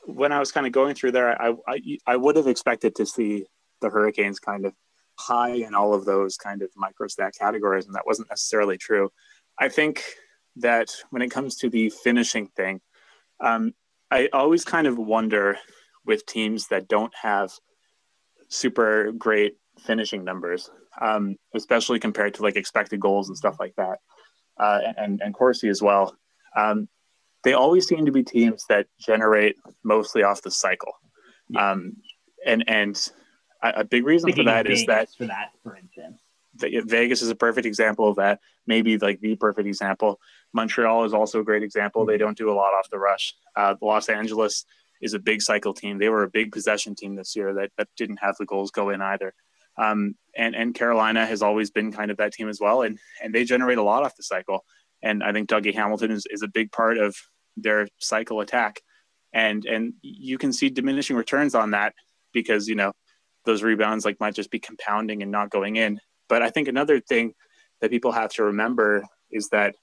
[0.06, 3.06] when I was kind of going through there, I, I, I would have expected to
[3.06, 3.46] see
[3.80, 4.74] the Hurricanes kind of
[5.18, 9.10] high in all of those kind of microstat categories, and that wasn't necessarily true.
[9.58, 10.02] I think
[10.56, 12.80] that when it comes to the finishing thing,
[13.40, 13.72] um,
[14.10, 15.56] I always kind of wonder
[16.04, 17.50] with teams that don't have
[18.48, 23.98] super great finishing numbers, um, especially compared to like expected goals and stuff like that,
[24.58, 26.16] uh, and and Corsi as well.
[26.56, 26.88] Um,
[27.44, 30.92] they always seem to be teams that generate mostly off the cycle,
[31.56, 31.96] um,
[32.44, 33.08] and and
[33.62, 36.19] a, a big reason for that is that for that, for instance,
[36.60, 38.40] Vegas is a perfect example of that.
[38.66, 40.20] Maybe like the perfect example.
[40.52, 42.06] Montreal is also a great example.
[42.06, 43.34] They don't do a lot off the rush.
[43.56, 44.64] Uh, Los Angeles
[45.00, 45.98] is a big cycle team.
[45.98, 48.90] They were a big possession team this year that, that didn't have the goals go
[48.90, 49.34] in either.
[49.76, 53.34] Um, and and Carolina has always been kind of that team as well, and and
[53.34, 54.64] they generate a lot off the cycle.
[55.02, 57.16] And I think Dougie Hamilton is, is a big part of
[57.56, 58.80] their cycle attack,
[59.32, 61.94] and and you can see diminishing returns on that
[62.32, 62.92] because you know
[63.44, 65.98] those rebounds like might just be compounding and not going in.
[66.30, 67.34] But I think another thing
[67.82, 69.74] that people have to remember is that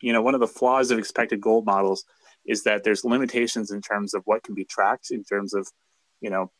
[0.00, 2.04] you know one of the flaws of expected goal models
[2.46, 5.68] is that there's limitations in terms of what can be tracked in terms of
[6.22, 6.50] you know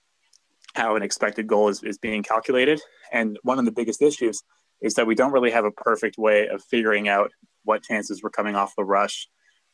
[0.74, 2.78] how an expected goal is, is being calculated.
[3.10, 4.42] And one of the biggest issues
[4.82, 7.30] is that we don't really have a perfect way of figuring out
[7.64, 9.28] what chances were coming off the rush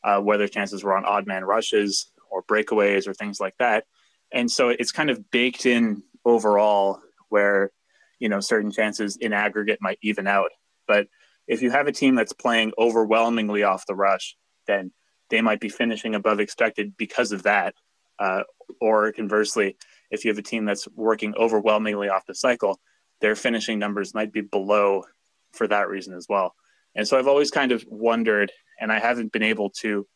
[0.04, 3.84] uh, whether chances were on odd man rushes or breakaways or things like that.
[4.32, 7.00] And so it's kind of baked in overall
[7.30, 7.70] where
[8.18, 10.50] you know certain chances in aggregate might even out
[10.86, 11.08] but
[11.46, 14.92] if you have a team that's playing overwhelmingly off the rush, then
[15.30, 17.74] they might be finishing above expected because of that.
[18.18, 18.42] Uh,
[18.80, 19.76] or conversely,
[20.10, 22.80] if you have a team that's working overwhelmingly off the cycle,
[23.20, 25.04] their finishing numbers might be below
[25.52, 26.54] for that reason as well.
[26.94, 30.06] And so I've always kind of wondered, and I haven't been able to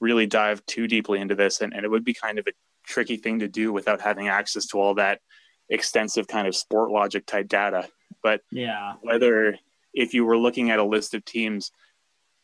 [0.00, 2.52] really dive too deeply into this, and, and it would be kind of a
[2.86, 5.20] tricky thing to do without having access to all that
[5.68, 7.88] extensive kind of Sportlogiq type data.
[8.22, 9.58] But yeah, whether
[9.94, 11.70] if you were looking at a list of teams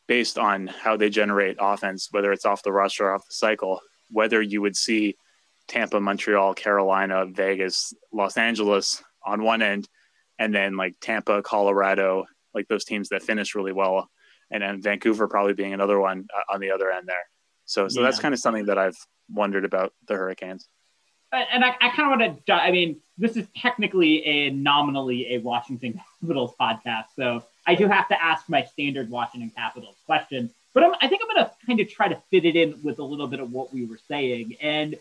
[0.07, 3.81] based on how they generate offense, whether it's off the rush or off the cycle,
[4.11, 5.15] whether you would see
[5.67, 9.89] Tampa, Montreal, Carolina, Vegas, Los Angeles on one end,
[10.37, 14.09] and then like Tampa, Colorado, like those teams that finish really well,
[14.51, 17.27] and then Vancouver probably being another one uh, on the other end there.
[17.65, 18.05] So, so yeah.
[18.05, 20.67] that's kind of something that I've wondered about the Hurricanes
[21.35, 22.53] and I, I kind of want to.
[22.53, 28.07] I mean, this is technically a nominally a Washington Capitals podcast, so I do have
[28.09, 30.51] to ask my standard Washington Capitals question.
[30.73, 32.99] But I'm, I think I'm going to kind of try to fit it in with
[32.99, 34.57] a little bit of what we were saying.
[34.61, 34.97] And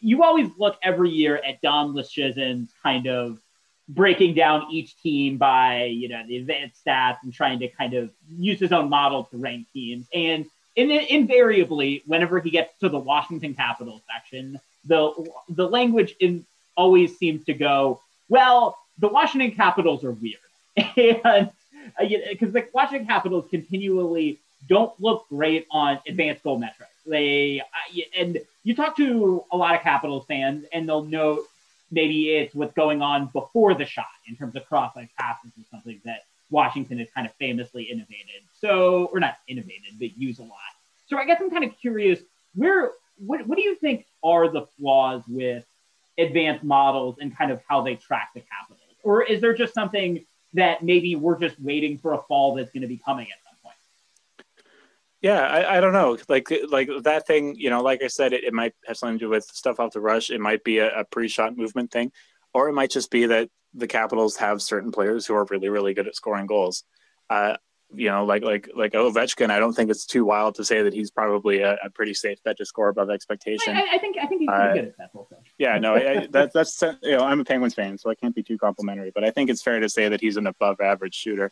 [0.00, 3.40] you always look every year at Dom Luszczyszyn's kind of
[3.88, 8.10] breaking down each team by you know the advanced stats and trying to kind of
[8.28, 10.06] use his own model to rank teams.
[10.14, 16.46] And in, invariably, whenever he gets to the Washington Capitals section, the the language in
[16.78, 18.78] always seems to go well.
[18.98, 20.38] The Washington Capitals are weird,
[20.96, 21.50] and
[21.98, 24.38] because uh, the Washington Capitals continually
[24.68, 26.92] don't look great on advanced goal metrics.
[27.06, 31.44] They uh, and you talk to a lot of Capitals fans, and they'll note
[31.90, 36.00] maybe it's what's going on before the shot in terms of cross-line passes or something
[36.04, 38.42] that Washington has kind of famously innovated.
[38.60, 40.58] So, or not innovated, but use a lot.
[41.08, 42.20] So I guess I'm kind of curious,
[42.54, 45.64] where what, what do you think are the flaws with
[46.18, 48.82] advanced models and kind of how they track the capitals?
[49.02, 52.82] Or is there just something that maybe we're just waiting for a fall that's going
[52.82, 53.76] to be coming at some point?
[55.20, 56.18] Yeah, I, I don't know.
[56.28, 59.24] Like like that thing, you know, like I said, it, it might have something to
[59.26, 60.30] do with stuff off the rush.
[60.30, 62.12] It might be a, a pre-shot movement thing,
[62.52, 65.94] or it might just be that the Capitals have certain players who are really, really
[65.94, 66.84] good at scoring goals.
[67.30, 67.56] Uh,
[67.94, 70.92] you know, like like like Ovechkin, I don't think it's too wild to say that
[70.92, 73.76] he's probably a, a pretty safe bet to score above expectation.
[73.76, 75.38] I, I think I think he's pretty uh, good at that whole thing.
[75.58, 78.42] Yeah, no, I, that, that's you know, I'm a Penguins fan, so I can't be
[78.42, 81.50] too complimentary, but I think it's fair to say that he's an above average shooter.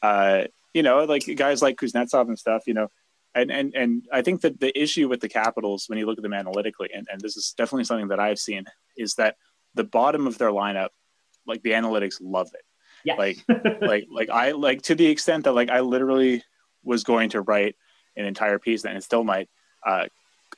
[0.00, 2.88] Uh, you know, like guys like Kuznetsov and stuff, you know,
[3.34, 6.22] and and and I think that the issue with the Capitals when you look at
[6.22, 8.64] them analytically, and, and this is definitely something that I've seen,
[8.96, 9.36] is that
[9.74, 10.90] the bottom of their lineup,
[11.48, 12.62] like the analytics love it
[13.04, 13.18] Yes.
[13.18, 13.38] Like,
[13.80, 16.42] like, like I like to the extent that like I literally
[16.82, 17.76] was going to write
[18.16, 19.48] an entire piece and still might
[19.86, 20.06] uh,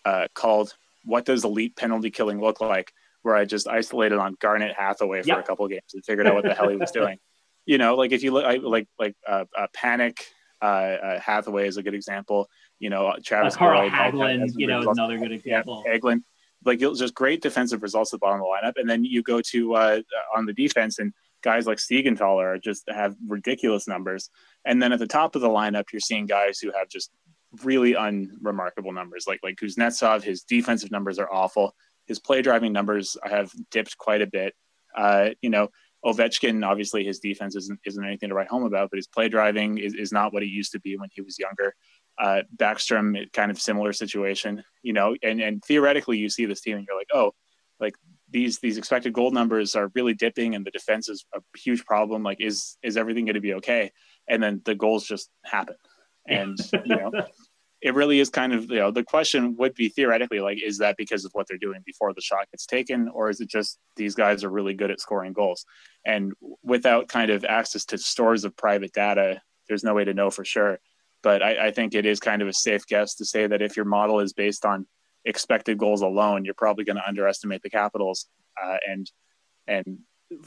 [0.05, 2.93] uh, called "What Does Elite Penalty Killing Look Like?"
[3.27, 5.41] where I just isolated on Garnet Hathaway for yep.
[5.41, 7.19] a couple games and figured out what the hell he was doing.
[7.65, 10.21] You know, like if you look, I, like like uh, uh, Panik
[10.63, 12.49] uh, uh, Hathaway is a good example.
[12.79, 15.83] You know, Travis uh, Carl Hagelin, you know, another good example.
[15.85, 16.21] Yeah, Hagelin,
[16.65, 19.41] like just great defensive results at the bottom of the lineup, and then you go
[19.41, 20.01] to uh,
[20.37, 21.13] on the defense and
[21.47, 24.31] guys like Siegenthaler just have ridiculous numbers.
[24.65, 27.13] And then at the top of the lineup, you're seeing guys who have just
[27.63, 29.27] really unremarkable numbers.
[29.29, 31.77] Like like Kuznetsov, his defensive numbers are awful.
[32.07, 34.55] His play driving numbers have dipped quite a bit.
[34.97, 35.69] Uh, you know,
[36.05, 39.79] Ovechkin, obviously his defense isn't isn't anything to write home about, but his play driving
[39.79, 41.77] is, is not what he used to be when he was younger.
[42.19, 46.77] Uh, Backstrom, kind of similar situation, you know, and, and theoretically you see this team
[46.77, 47.33] and you're like, oh,
[47.79, 47.95] like
[48.31, 52.23] these these expected goal numbers are really dipping and the defense is a huge problem
[52.23, 53.91] like is is everything going to be okay?
[54.29, 55.77] And then the goals just happen.
[56.29, 57.13] And you know
[57.83, 60.97] it really is kind of you know the question would be theoretically like is that
[60.97, 64.15] because of what they're doing before the shot gets taken or is it just these
[64.15, 65.65] guys are really good at scoring goals?
[66.05, 70.31] And without kind of access to stores of private data there's no way to know
[70.31, 70.79] for sure.
[71.23, 73.77] But I, I think it is kind of a safe guess to say that if
[73.77, 74.87] your model is based on
[75.27, 78.27] expected goals alone, you're probably going to underestimate the Capitals,
[78.63, 79.11] uh, and
[79.67, 79.99] and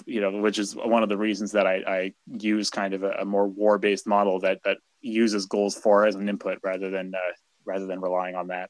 [0.05, 3.11] you know, which is one of the reasons that I, I use kind of a,
[3.11, 7.13] a more war based model that that uses goals for as an input rather than
[7.13, 7.33] uh,
[7.65, 8.69] rather than relying on that.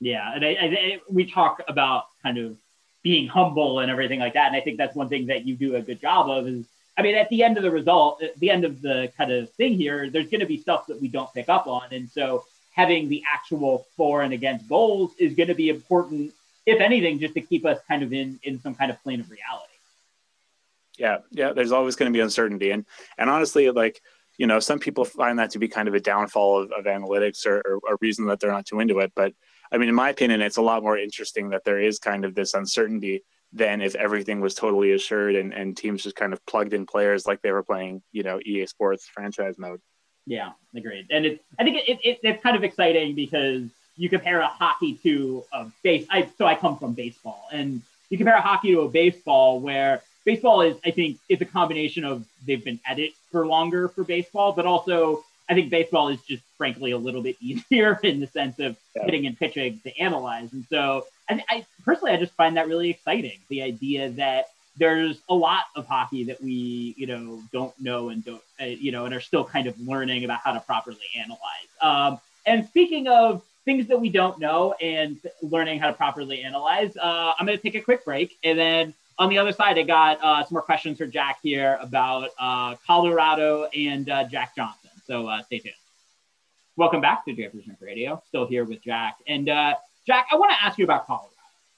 [0.00, 2.56] Yeah, and I, I, we talk about kind of
[3.02, 5.76] being humble and everything like that, and I think that's one thing that you do
[5.76, 6.66] a good job of is.
[6.94, 9.50] I mean, at the end of the result, at the end of the kind of
[9.52, 11.84] thing here, there's going to be stuff that we don't pick up on.
[11.90, 16.32] And so having the actual for and against goals is going to be important,
[16.66, 19.30] if anything, just to keep us kind of in in some kind of plane of
[19.30, 19.72] reality.
[20.98, 21.52] Yeah, yeah.
[21.52, 22.84] There's always going to be uncertainty, and
[23.18, 24.00] and honestly, like
[24.38, 27.46] you know, some people find that to be kind of a downfall of, of analytics
[27.46, 29.12] or, or a reason that they're not too into it.
[29.14, 29.34] But
[29.70, 32.34] I mean, in my opinion, it's a lot more interesting that there is kind of
[32.34, 36.72] this uncertainty than if everything was totally assured and, and teams just kind of plugged
[36.72, 39.80] in players like they were playing, you know, EA Sports franchise mode.
[40.26, 41.06] Yeah, agreed.
[41.10, 43.64] And it's I think it, it, it's kind of exciting because
[43.96, 46.06] you compare a hockey to a base.
[46.10, 50.02] I, so I come from baseball, and you compare a hockey to a baseball where
[50.24, 54.04] baseball is I think it's a combination of they've been at it for longer for
[54.04, 58.26] baseball, but also I think baseball is just frankly a little bit easier in the
[58.26, 59.04] sense of yeah.
[59.04, 60.52] hitting and pitching to analyze.
[60.52, 63.38] And so I, I personally I just find that really exciting.
[63.48, 68.24] The idea that there's a lot of hockey that we, you know, don't know and
[68.24, 71.68] don't, uh, you know, and are still kind of learning about how to properly analyze.
[71.80, 76.96] Um, and speaking of things that we don't know and learning how to properly analyze,
[76.96, 78.38] uh, I'm going to take a quick break.
[78.42, 81.78] And then on the other side, I got uh, some more questions for Jack here
[81.80, 84.90] about uh, Colorado and uh, Jack Johnson.
[85.06, 85.74] So uh, stay tuned.
[86.76, 88.22] Welcome back to Japers' Radio.
[88.26, 89.18] Still here with Jack.
[89.26, 91.31] And Jack, I want to ask you about Colorado.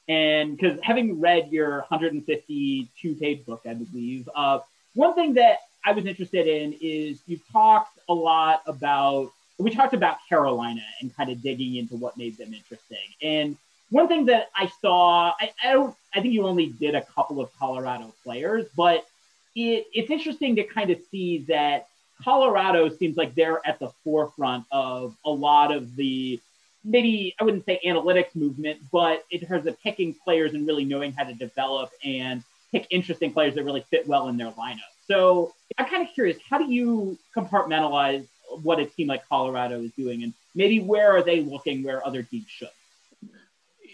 [0.08, 4.58] And because having read your 152 page book, I believe, uh,
[4.94, 9.94] one thing that I was interested in is you've talked a lot about, we talked
[9.94, 12.98] about Carolina and kind of digging into what made them interesting.
[13.22, 13.56] And
[13.90, 17.40] one thing that I saw, I, I don't, I think you only did a couple
[17.40, 19.06] of Colorado players, but
[19.54, 21.88] it, it's interesting to kind of see that
[22.22, 26.40] Colorado seems like they're at the forefront of a lot of the
[26.84, 31.12] maybe I wouldn't say analytics movement, but in terms of picking players and really knowing
[31.12, 32.42] how to develop and
[32.72, 34.80] pick interesting players that really fit well in their lineup.
[35.06, 38.26] So I'm kind of curious, how do you compartmentalize
[38.62, 42.22] what a team like Colorado is doing, and maybe where are they looking where other
[42.22, 42.68] teams should?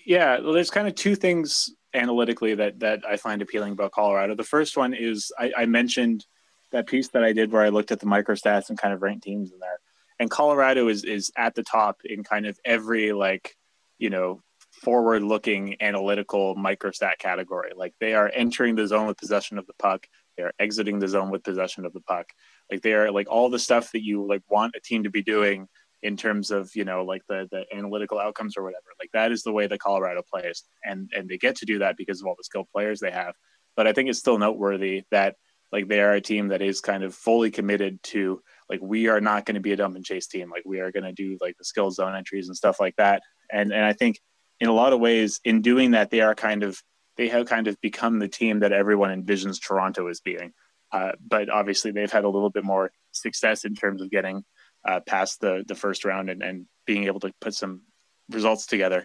[0.04, 4.34] Yeah, well, there's kind of two things analytically that that I find appealing about Colorado.
[4.34, 6.24] The first one is I, I mentioned
[6.70, 9.24] that piece that I did where I looked at the microstats and kind of ranked
[9.24, 9.79] teams in there.
[10.20, 13.56] And Colorado is is at the top in kind of every like,
[13.98, 17.72] you know, forward looking analytical microstat category.
[17.74, 20.06] Like they are entering the zone with possession of the puck.
[20.36, 22.26] They are exiting the zone with possession of the puck.
[22.70, 25.22] Like they are like all the stuff that you like want a team to be
[25.22, 25.68] doing
[26.02, 28.84] in terms of you know like the the analytical outcomes or whatever.
[29.00, 31.96] Like that is the way that Colorado plays, and and they get to do that
[31.96, 33.34] because of all the skilled players they have.
[33.74, 35.36] But I think it's still noteworthy that
[35.72, 39.20] like they are a team that is kind of fully committed to like we are
[39.20, 40.48] not going to be a dump and chase team.
[40.48, 43.22] Like we are going to do like the skill zone entries and stuff like that.
[43.52, 44.20] And and I think
[44.60, 46.80] in a lot of ways in doing that they are kind of
[47.16, 50.52] they have kind of become the team that everyone envisions Toronto as being.
[50.92, 54.44] Uh, but obviously they've had a little bit more success in terms of getting
[54.88, 57.82] uh, past the the first round and, and being able to put some
[58.30, 59.04] results together.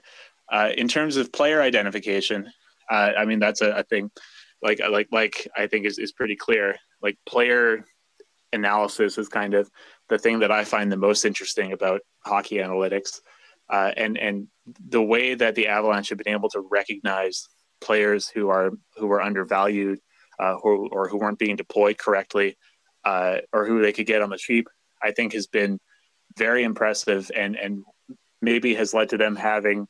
[0.51, 2.51] Uh, in terms of player identification,
[2.91, 4.11] uh, I mean that's a, a, thing.
[4.61, 6.75] Like like like I think is is pretty clear.
[7.01, 7.85] Like player
[8.53, 9.69] analysis is kind of
[10.09, 13.21] the thing that I find the most interesting about hockey analytics,
[13.69, 14.47] uh, and and
[14.87, 17.47] the way that the Avalanche have been able to recognize
[17.81, 19.99] players who are who are undervalued,
[20.39, 22.57] uh, who, or who weren't being deployed correctly,
[23.03, 24.67] uh, or who they could get on the cheap
[25.05, 25.79] I think has been
[26.37, 27.83] very impressive and and
[28.41, 29.87] maybe has led to them having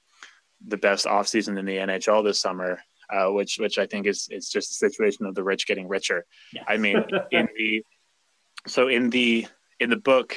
[0.66, 2.80] the best offseason in the NHL this summer,
[3.12, 6.26] uh, which which I think is it's just a situation of the rich getting richer.
[6.54, 6.66] Yes.
[6.68, 7.84] I mean, in the
[8.68, 9.48] so in the
[9.80, 10.36] in the book,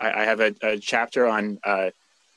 [0.00, 1.90] I, I have a, a, chapter on uh,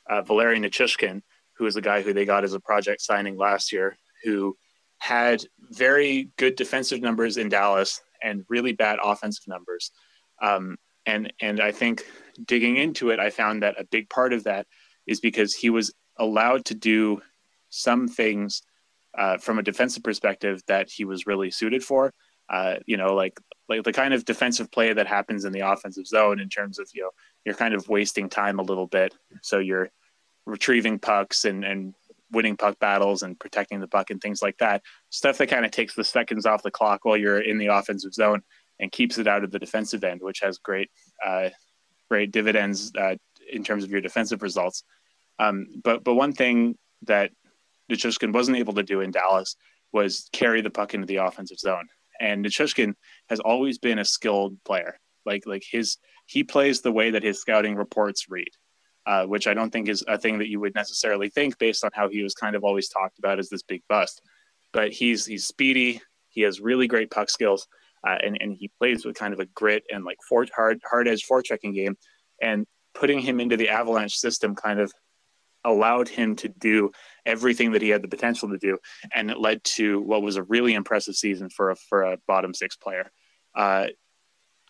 [0.10, 1.22] uh, Valeri Nichushkin,
[1.58, 4.56] who is a guy who they got as a project signing last year, who
[5.00, 9.92] had very good defensive numbers in Dallas and really bad offensive numbers.
[10.42, 12.04] Um, and and I think
[12.46, 14.68] digging into it, I found that a big part of that
[15.08, 17.22] is because he was allowed to do
[17.70, 18.62] some things
[19.18, 22.14] uh, from a defensive perspective that he was really suited for.
[22.52, 26.06] Uh, you know, like like the kind of defensive play that happens in the offensive
[26.06, 27.12] zone in terms of you know
[27.46, 29.90] you're kind of wasting time a little bit, so you're
[30.46, 31.94] retrieving pucks and and
[32.32, 34.82] winning puck battles and protecting the puck and things like that.
[35.10, 38.14] Stuff that kind of takes the seconds off the clock while you're in the offensive
[38.14, 38.42] zone
[38.80, 40.92] and keeps it out of the defensive end, which has great
[41.26, 41.50] uh,
[42.10, 43.16] great dividends uh,
[43.50, 44.84] in terms of your defensive results.
[45.40, 47.32] Um, but but one thing that
[47.90, 49.56] Nichushkin wasn't able to do in Dallas
[49.94, 51.88] was carry the puck into the offensive zone.
[52.22, 52.94] And Nichushkin
[53.30, 54.98] has always been a skilled player.
[55.26, 58.50] Like like his he plays the way that his scouting reports read,
[59.06, 61.92] uh, which I don't think is a thing that you would necessarily think based on
[61.94, 64.22] how he was kind of always talked about as this big bust.
[64.72, 66.02] But he's he's speedy.
[66.30, 67.68] He has really great puck skills,
[68.08, 71.08] uh, and and he plays with kind of a grit and like for, hard hard
[71.08, 71.98] edge forechecking game,
[72.42, 74.92] and putting him into the Avalanche system kind of
[75.64, 76.92] allowed him to do
[77.26, 78.78] everything that he had the potential to do,
[79.14, 82.54] and it led to what was a really impressive season for a for a bottom
[82.54, 83.12] six player.
[83.56, 83.88] Uh,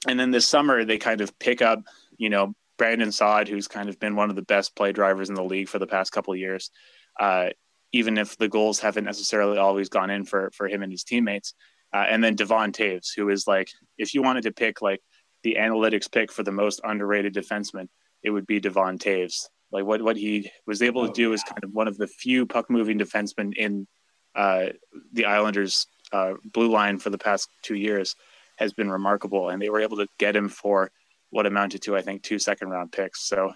[0.08, 1.84] and then this summer they kind of pick up,
[2.18, 5.36] you know, Brandon Saad, who's kind of been one of the best play drivers in
[5.36, 6.72] the league for the past couple of years.
[7.20, 7.50] Uh,
[7.92, 11.54] even if the goals haven't necessarily always gone in for for him and his teammates,
[11.94, 15.02] uh, and then Devon Toews, who is like, if you wanted to pick like
[15.44, 17.88] the analytics pick for the most underrated defenseman,
[18.24, 19.48] it would be Devon Toews.
[19.72, 22.08] Like what what he was able to oh, do is kind of one of the
[22.08, 23.88] few puck moving defensemen in
[24.36, 24.68] uh,
[25.14, 28.16] the Islanders' uh, blue line for the past two years
[28.58, 30.92] has been remarkable, and they were able to get him for
[31.30, 33.28] what amounted to I think two second round picks.
[33.28, 33.54] So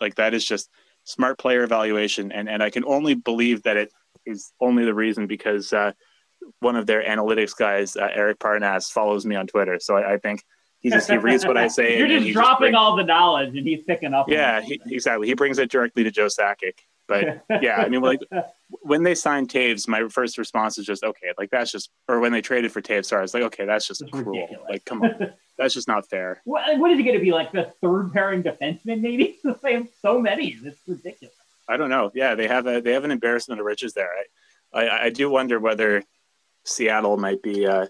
[0.00, 0.70] like that is just
[1.04, 3.92] smart player evaluation, and and I can only believe that it
[4.26, 5.92] is only the reason because uh,
[6.60, 9.78] one of their analytics guys, uh, Eric Parnas, follows me on Twitter.
[9.80, 10.42] So I, I think
[10.80, 11.98] he just he reads what I say.
[11.98, 14.28] You're just dropping just all the knowledge, and he's picking up.
[14.28, 15.26] Yeah, he, exactly.
[15.26, 16.74] He brings it directly to Joe Sakic.
[17.08, 18.20] But yeah, I mean, like
[18.68, 22.32] when they signed Toews, my first response is just okay, like that's just, or when
[22.32, 24.32] they traded for Toews, sorry, I was like, okay, that's just cruel.
[24.32, 24.66] Ridiculous.
[24.68, 26.42] Like, come on, that's just not fair.
[26.44, 29.00] What, what is he going to be like the third pairing defenseman?
[29.00, 30.56] Maybe they have so many.
[30.62, 31.34] It's ridiculous.
[31.68, 32.10] I don't know.
[32.14, 34.10] Yeah, they have a they have an embarrassment of riches there.
[34.74, 36.02] I I, I do wonder whether
[36.64, 37.86] Seattle might be uh,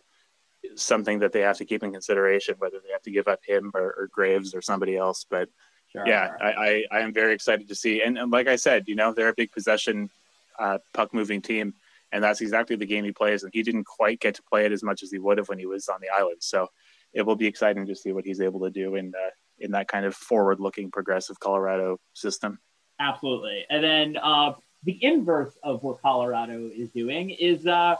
[0.76, 3.70] something that they have to keep in consideration, whether they have to give up him
[3.74, 5.26] or, or Graves or somebody else.
[5.28, 5.48] But
[5.92, 6.06] sure.
[6.06, 8.02] yeah, I, I, I, am very excited to see.
[8.02, 10.10] And, and, like I said, you know, they're a big possession
[10.58, 11.74] uh, puck moving team,
[12.12, 13.42] and that's exactly the game he plays.
[13.42, 15.58] And he didn't quite get to play it as much as he would have when
[15.58, 16.38] he was on the island.
[16.40, 16.68] So
[17.12, 19.88] it will be exciting to see what he's able to do in uh, in that
[19.88, 22.58] kind of forward looking progressive Colorado system.
[23.00, 23.64] Absolutely.
[23.70, 24.52] And then uh,
[24.84, 27.96] the inverse of what Colorado is doing is uh,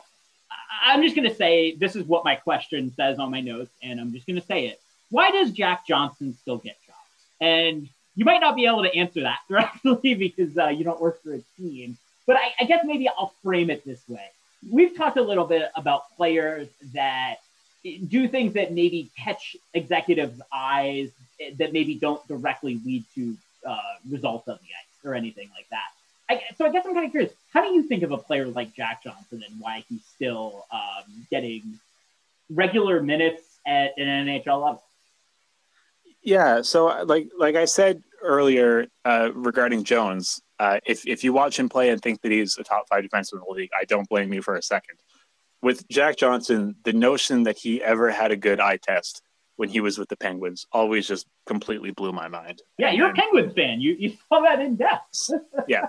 [0.83, 4.01] I'm just going to say this is what my question says on my notes, and
[4.01, 4.81] I'm just going to say it.
[5.11, 6.99] Why does Jack Johnson still get jobs?
[7.41, 11.23] And you might not be able to answer that directly because uh, you don't work
[11.23, 11.97] for a team.
[12.27, 14.31] But I, I guess maybe I'll frame it this way.
[14.71, 17.37] we've talked a little bit about players that
[18.09, 21.11] do things that maybe catch executives' eyes
[21.59, 23.37] that maybe don't directly lead to
[23.67, 23.79] uh,
[24.11, 25.89] results on the ice or anything like that.
[26.29, 27.33] I, so I guess I'm kind of curious.
[27.53, 31.27] How do you think of a player like Jack Johnson and why he's still um,
[31.31, 31.79] getting
[32.51, 34.83] regular minutes at an NHL level?
[36.23, 41.59] Yeah, so like like I said earlier uh, regarding Jones, uh, if if you watch
[41.59, 44.09] him play and think that he's a top five defenseman in the league, I don't
[44.09, 44.99] blame you for a second.
[45.63, 49.23] With Jack Johnson, the notion that he ever had a good eye test
[49.59, 52.63] when he was with the Penguins always just completely blew my mind.
[52.79, 53.81] Yeah, you're and, a Penguins fan.
[53.81, 55.31] You you saw that in depth.
[55.69, 55.87] yeah,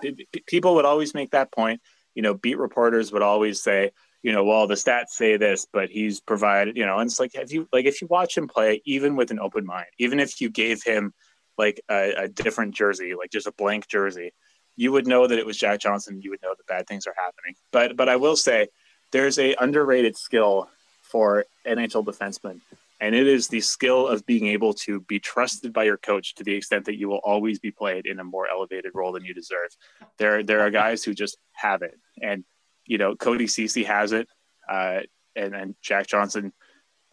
[0.48, 1.80] people would always make that point.
[2.16, 3.92] You know, beat reporters would always say,
[4.24, 7.36] you know, well, the stats say this, but he's provided, you know, and it's like,
[7.36, 10.42] if you like, if you watch him play, even with an open mind, even if
[10.42, 11.14] you gave him
[11.56, 14.32] like a, a different jersey, like just a blank jersey,
[14.78, 16.22] you would know that it was Jack Johnson.
[16.24, 17.54] You would know that bad things are happening.
[17.72, 18.70] But but I will say
[19.12, 20.70] there's a underrated skill
[21.04, 22.62] for NHL defensemen,
[23.00, 26.44] and it is the skill of being able to be trusted by your coach to
[26.44, 29.34] the extent that you will always be played in a more elevated role than you
[29.34, 29.70] deserve.
[30.18, 32.44] There there are guys who just have it, and
[32.86, 34.28] you know Cody Ceci has it,
[34.70, 35.02] uh,
[35.36, 36.52] and and Jack Johnson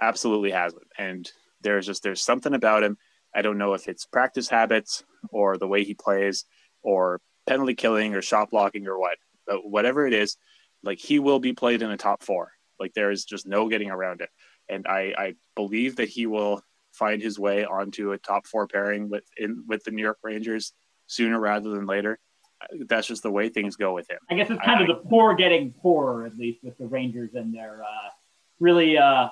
[0.01, 1.31] absolutely has it, and
[1.63, 2.97] there's just there's something about him.
[3.35, 6.45] I don't know if it's practice habits or the way he plays
[6.83, 10.37] or penalty killing or shot blocking or what, but whatever it is,
[10.83, 12.53] like he will be played in a top four.
[12.81, 14.31] Like there is just no getting around it.
[14.69, 16.63] And I, I believe that he will
[16.93, 20.73] find his way onto a top four pairing with in with the New York Rangers
[21.07, 22.19] sooner rather than later.
[22.89, 24.19] That's just the way things go with him.
[24.31, 27.35] I guess it's kind I, of the poor getting poorer, at least with the Rangers
[27.35, 28.09] and their uh,
[28.61, 29.29] really uh,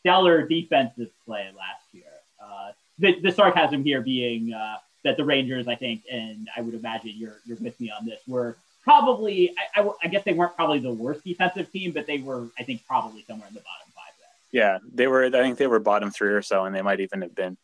[0.00, 2.04] stellar defensive play last year.
[2.42, 6.74] Uh, the, the sarcasm here being uh, that the Rangers, I think, and I would
[6.74, 10.56] imagine you're you're with me on this, were probably I, I, I, guess they weren't
[10.56, 13.87] probably the worst defensive team, but they were I think probably somewhere in the bottom.
[14.52, 15.24] Yeah, they were.
[15.24, 17.56] I think they were bottom three or so, and they might even have been.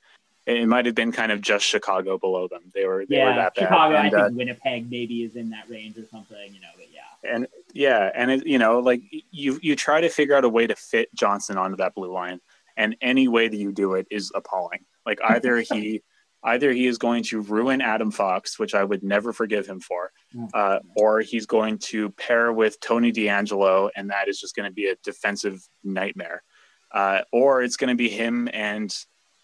[0.47, 2.71] It might have been kind of just Chicago below them.
[2.75, 3.07] They were.
[3.07, 3.97] They yeah, were that Chicago.
[3.97, 6.53] And, I think uh, Winnipeg maybe is in that range or something.
[6.53, 7.35] You know, but yeah.
[7.35, 10.67] And yeah, and it, you know, like you you try to figure out a way
[10.67, 12.41] to fit Johnson onto that blue line,
[12.77, 14.85] and any way that you do it is appalling.
[15.07, 16.03] Like either he
[16.45, 20.13] either he is going to ruin Adam Fox, which I would never forgive him for,
[20.35, 20.49] mm.
[20.53, 24.75] uh, or he's going to pair with Tony DeAngelo, and that is just going to
[24.75, 26.43] be a defensive nightmare.
[26.95, 28.97] Uh, or it's going to be him and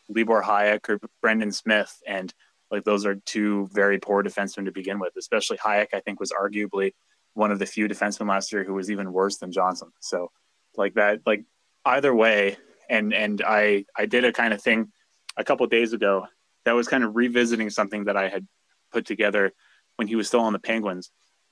[0.08, 2.32] Libor Hajek or Brendan Smith, and
[2.70, 5.12] like those are two very poor defensemen to begin with.
[5.18, 6.92] Especially Hajek, I think, was arguably
[7.34, 9.90] one of the few defensemen last year who was even worse than Johnson.
[10.00, 10.30] So,
[10.76, 11.44] like that, like
[11.84, 12.56] either way,
[12.88, 14.92] and and I I did a kind of thing
[15.36, 16.26] a couple days ago
[16.64, 18.46] that was kind of revisiting something that I had
[18.92, 19.52] put together
[19.96, 21.10] when he was still on the Penguins.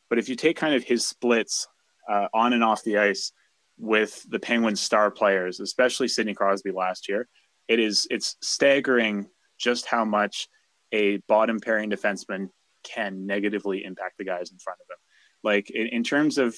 [0.08, 1.66] But if you take kind of his splits
[2.08, 3.32] uh, on and off the ice
[3.78, 7.28] with the Penguins star players, especially Sidney Crosby last year,
[7.68, 10.48] it is it's staggering just how much
[10.92, 12.48] a bottom pairing defenseman
[12.82, 14.98] can negatively impact the guys in front of him.
[15.42, 16.56] Like in, in terms of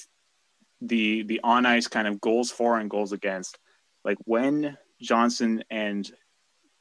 [0.81, 3.57] the the on ice kind of goals for and goals against,
[4.03, 6.09] like when Johnson and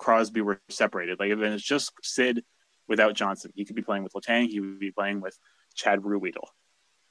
[0.01, 1.21] Crosby were separated.
[1.21, 2.43] Like if it's just Sid
[2.89, 5.39] without Johnson, he could be playing with Letang, he would be playing with
[5.77, 6.47] Chad Ruhwedel.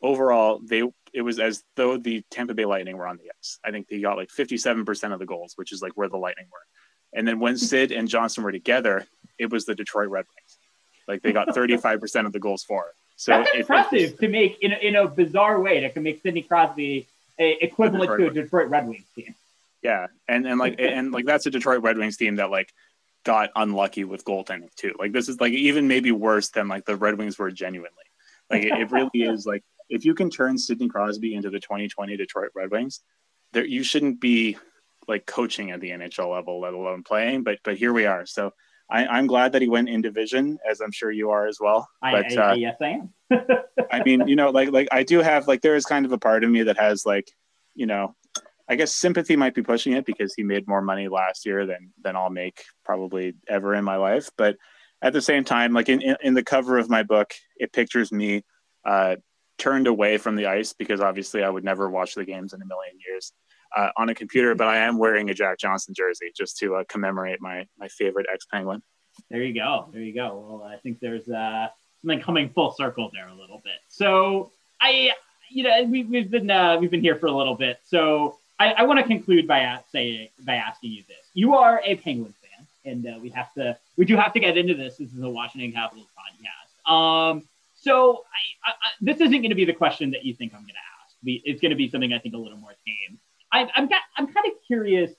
[0.01, 0.83] Overall, they
[1.13, 3.59] it was as though the Tampa Bay Lightning were on the ice.
[3.63, 6.47] I think they got like 57% of the goals, which is like where the Lightning
[6.51, 7.17] were.
[7.17, 9.05] And then when Sid and Johnson were together,
[9.37, 10.57] it was the Detroit Red Wings.
[11.07, 12.95] Like they got 35% of the goals for it.
[13.15, 16.41] So that's impressive to make in a, in a bizarre way that can make Sidney
[16.41, 17.05] Crosby
[17.37, 19.35] a, equivalent to a Detroit Red Wings team.
[19.81, 22.71] Yeah, and and like and like that's a Detroit Red Wings team that like
[23.25, 24.93] got unlucky with goaltending too.
[24.97, 27.91] Like this is like even maybe worse than like the Red Wings were genuinely.
[28.49, 32.15] Like it, it really is like if you can turn Sidney Crosby into the 2020
[32.17, 33.01] Detroit Red Wings,
[33.53, 34.57] there you shouldn't be
[35.07, 37.43] like coaching at the NHL level, let alone playing.
[37.43, 38.25] But but here we are.
[38.25, 38.53] So
[38.89, 41.87] I, am glad that he went in division, as I'm sure you are as well.
[42.01, 43.13] But I, I, uh, yes, I am.
[43.91, 46.17] I mean, you know, like like I do have like there is kind of a
[46.17, 47.29] part of me that has like,
[47.75, 48.15] you know,
[48.67, 51.91] I guess sympathy might be pushing it because he made more money last year than
[52.03, 54.29] than I'll make probably ever in my life.
[54.37, 54.57] But
[55.01, 58.11] at the same time, like in, in, in the cover of my book, it pictures
[58.11, 58.43] me
[58.85, 59.15] uh,
[59.59, 62.65] turned away from the ice because obviously I would never watch the games in a
[62.65, 63.33] million years
[63.75, 64.55] uh, on a computer.
[64.55, 68.25] But I am wearing a Jack Johnson jersey just to uh, commemorate my my favorite
[68.33, 68.81] ex Penguin.
[69.29, 69.89] There you go.
[69.91, 70.59] There you go.
[70.61, 71.67] Well, I think there's uh,
[72.01, 73.79] something coming full circle there a little bit.
[73.89, 74.51] So
[74.81, 75.11] I,
[75.49, 77.79] you know, we, we've been uh, we've been here for a little bit.
[77.83, 81.95] So I, I want to conclude by saying by asking you this: You are a
[81.95, 84.97] Penguins fan, and uh, we have to we do have to get into this.
[84.97, 86.91] This is a Washington Capitals podcast.
[86.91, 87.43] Um,
[87.81, 88.23] so
[88.65, 90.73] I, I, this isn't going to be the question that you think I'm going to
[91.03, 93.19] ask, it's going to be something I think a little more tame.
[93.51, 95.11] I, I'm I'm kind of curious.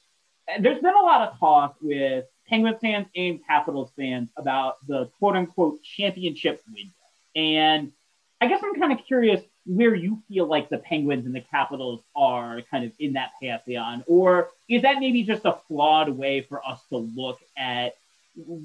[0.49, 5.07] Eh, there's been a lot of talk with Penguins fans and Capitals fans about the
[5.19, 6.93] quote unquote championship window,
[7.35, 7.93] and
[8.41, 12.03] I guess I'm kind of curious where you feel like the Penguins and the Capitals
[12.17, 16.67] are kind of in that pantheon, or is that maybe just a flawed way for
[16.67, 17.95] us to look at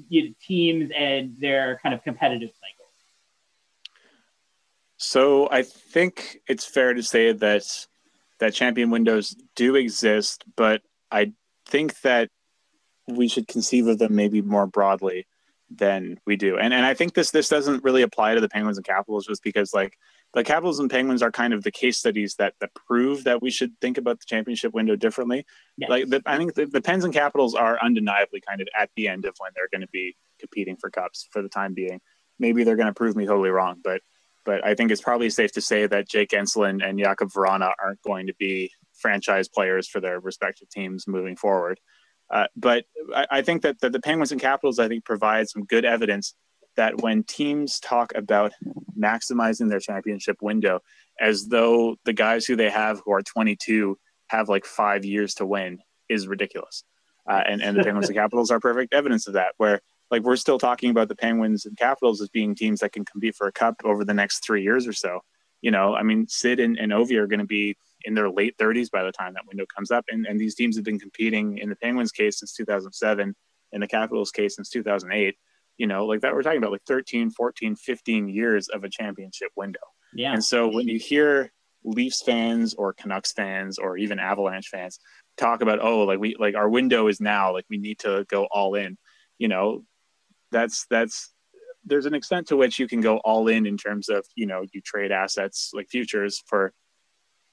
[0.08, 2.75] you know, teams and their kind of competitive cycle?
[4.96, 7.64] So I think it's fair to say that
[8.40, 11.32] that champion windows do exist, but I
[11.66, 12.30] think that
[13.08, 15.26] we should conceive of them maybe more broadly
[15.70, 16.58] than we do.
[16.58, 19.42] And and I think this this doesn't really apply to the Penguins and Capitals just
[19.42, 19.98] because like
[20.32, 23.50] the Capitals and Penguins are kind of the case studies that that prove that we
[23.50, 25.44] should think about the championship window differently.
[25.76, 25.90] Yes.
[25.90, 29.08] Like the, I think the, the Pens and Capitals are undeniably kind of at the
[29.08, 32.00] end of when they're going to be competing for cups for the time being.
[32.38, 34.02] Maybe they're going to prove me totally wrong, but
[34.46, 38.00] but I think it's probably safe to say that Jake Guentzel and, Jakub Vrana aren't
[38.02, 41.78] going to be franchise players for their respective teams moving forward.
[42.30, 42.84] Uh, but
[43.14, 46.34] I, I, think that, that the Penguins and Capitals, I think, provide some good evidence
[46.76, 48.52] that when teams talk about
[48.98, 50.80] maximizing their championship window,
[51.20, 55.46] as though the guys who they have who are 22 have like five years to
[55.46, 55.78] win,
[56.08, 56.84] is ridiculous.
[57.28, 59.80] Uh, and, and the Penguins and Capitals are perfect evidence of that, where
[60.10, 63.34] like we're still talking about the Penguins and Capitals as being teams that can compete
[63.34, 65.20] for a cup over the next three years or so.
[65.62, 68.56] You know, I mean, Sid and, and Ovi are going to be in their late
[68.56, 70.04] 30s by the time that window comes up.
[70.08, 73.34] And, and these teams have been competing in the Penguins case since 2007,
[73.72, 75.34] in the Capitals case since 2008.
[75.78, 79.50] You know, like that, we're talking about like 13, 14, 15 years of a championship
[79.56, 79.80] window.
[80.14, 80.32] Yeah.
[80.32, 81.52] And so when you hear
[81.84, 84.98] Leafs fans or Canucks fans or even Avalanche fans
[85.36, 88.46] talk about, oh, like we, like our window is now, like we need to go
[88.50, 88.96] all in,
[89.38, 89.84] you know,
[90.52, 91.32] that's that's
[91.84, 94.64] there's an extent to which you can go all in in terms of you know
[94.72, 96.72] you trade assets like futures for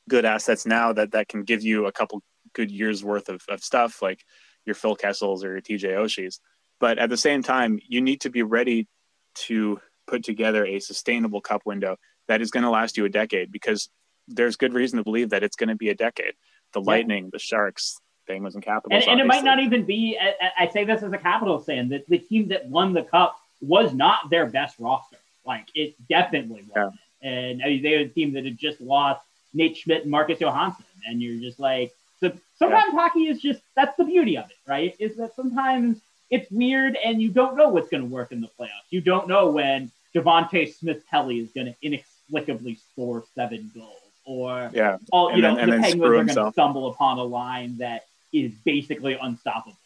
[0.09, 2.21] good assets now that that can give you a couple
[2.53, 4.23] good years worth of, of stuff like
[4.65, 6.39] your Phil Kessels or your TJ Oshies.
[6.79, 8.87] But at the same time, you need to be ready
[9.35, 13.51] to put together a sustainable cup window that is going to last you a decade
[13.51, 13.89] because
[14.27, 16.33] there's good reason to believe that it's going to be a decade.
[16.73, 16.87] The yeah.
[16.87, 17.97] Lightning, the Sharks,
[18.28, 19.03] Penguins and Capitals.
[19.03, 21.89] And, and it might not even be, I, I say this as a Capitals fan,
[21.89, 25.17] that the team that won the Cup was not their best roster.
[25.45, 26.95] Like, it definitely wasn't.
[27.21, 27.30] Yeah.
[27.30, 29.21] And I mean, they were a team that had just lost
[29.53, 30.86] Nate Schmidt and Marcus Johansson.
[31.05, 32.99] And you're just like, so sometimes yeah.
[32.99, 34.95] hockey is just, that's the beauty of it, right?
[34.99, 35.99] Is that sometimes
[36.30, 38.89] it's weird and you don't know what's going to work in the playoffs.
[38.89, 44.71] You don't know when Devante Smith Pelly is going to inexplicably score seven goals or
[44.74, 47.78] yeah, all you and know then, the Penguins are going to stumble upon a line
[47.78, 49.77] that is basically unstoppable.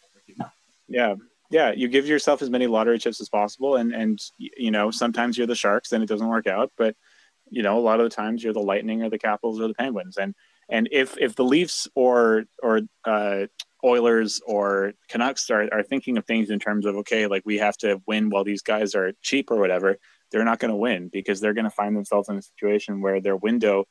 [0.88, 1.14] Yeah.
[1.50, 5.38] Yeah, you give yourself as many lottery chips as possible, and and you know sometimes
[5.38, 6.94] you're the Sharks and it doesn't work out, but
[7.48, 9.72] you know a lot of the times you're the Lightning or the Capitals or the
[9.72, 10.34] Penguins, and
[10.68, 13.46] and if if the Leafs or or uh,
[13.82, 17.76] Oilers or Canucks are, are thinking of things in terms of okay, like we have
[17.78, 19.96] to win while these guys are cheap or whatever,
[20.30, 23.20] they're not going to win because they're going to find themselves in a situation where
[23.20, 23.84] their window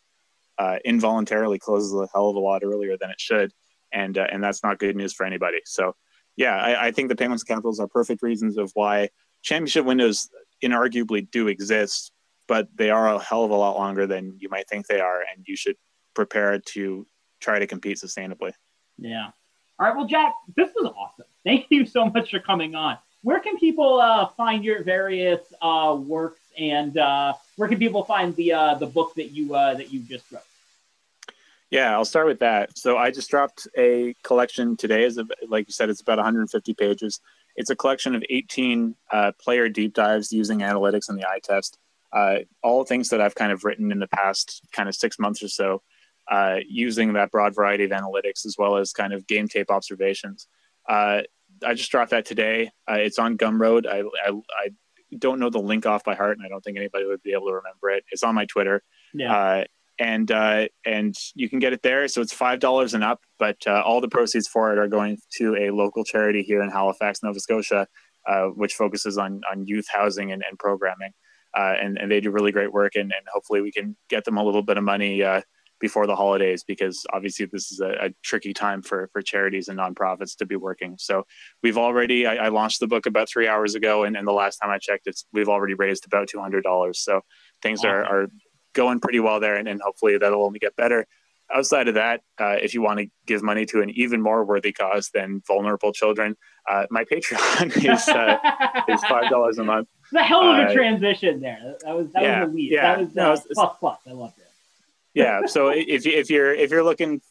[0.60, 3.51] uh, involuntarily closes a hell of a lot earlier than it should,
[3.92, 5.60] and uh, and that's not good news for anybody.
[5.66, 5.96] So,
[6.36, 9.10] yeah, I, I think the Penguins Capitals are perfect reasons of why
[9.44, 10.30] championship windows
[10.64, 12.12] inarguably do exist,
[12.48, 15.22] but they are a hell of a lot longer than you might think they are,
[15.22, 15.76] and you should
[16.16, 17.06] prepare to
[17.40, 18.52] try to compete sustainably.
[18.98, 19.28] Yeah.
[19.80, 19.96] All right.
[19.96, 21.26] Well, Jack, this was awesome.
[21.46, 22.98] Thank you so much for coming on.
[23.22, 28.36] Where can people uh, find your various uh, works, and uh, where can people find
[28.36, 30.44] the uh, the book that you uh, that you just wrote?
[31.70, 32.78] Yeah, I'll start with that.
[32.78, 35.03] So I just dropped a collection today.
[35.03, 37.20] Is like you said, it's about 150 pages.
[37.55, 41.78] It's a collection of 18 uh, player deep dives using analytics and the eye test.
[42.13, 45.43] Uh, all things that I've kind of written in the past kind of six months
[45.43, 45.82] or so,
[46.30, 50.47] uh, using that broad variety of analytics as well as kind of game tape observations.
[50.88, 51.24] Uh,
[51.65, 52.70] I just dropped that today.
[52.89, 53.88] Uh, it's on Gumroad.
[53.88, 54.70] I, I, I
[55.18, 57.47] don't know the link off by heart, and I don't think anybody would be able
[57.47, 58.05] to remember it.
[58.11, 58.84] It's on my Twitter.
[59.13, 59.36] Yeah.
[59.36, 59.63] Uh,
[60.00, 62.08] and uh, and you can get it there.
[62.08, 65.18] So it's five dollars and up, but uh, all the proceeds for it are going
[65.38, 67.88] to a local charity here in Halifax, Nova Scotia,
[68.28, 71.12] uh, which focuses on on youth housing and, and programming.
[71.58, 74.38] Uh, and, and they do really great work, and, and hopefully we can get them
[74.38, 75.41] a little bit of money uh,
[75.80, 79.80] before the holidays because obviously this is a, a, tricky time for for charities and
[79.80, 80.95] nonprofits to be working.
[80.98, 81.24] So
[81.62, 84.58] we've already I, I launched the book about three hours ago, and, and the last
[84.58, 87.00] time I checked, it's we've already raised about two hundred dollars.
[87.00, 87.22] So
[87.62, 88.28] things are, are
[88.74, 91.05] going pretty well there, and, and hopefully that'll only get better.
[91.53, 94.74] Outside of that, uh, if you want to give money to an even more worthy
[94.74, 96.36] cause than vulnerable children,
[96.70, 98.38] uh, my Patreon is uh,
[98.89, 99.88] is five dollars a month.
[100.09, 101.76] It's a hell of a uh, transition there.
[101.84, 102.55] That was that yeah, was.
[102.55, 103.99] Yeah, that was, no, uh, plus plus.
[104.07, 104.47] I loved it.
[105.13, 105.45] yeah.
[105.45, 107.22] So if if you're if you're looking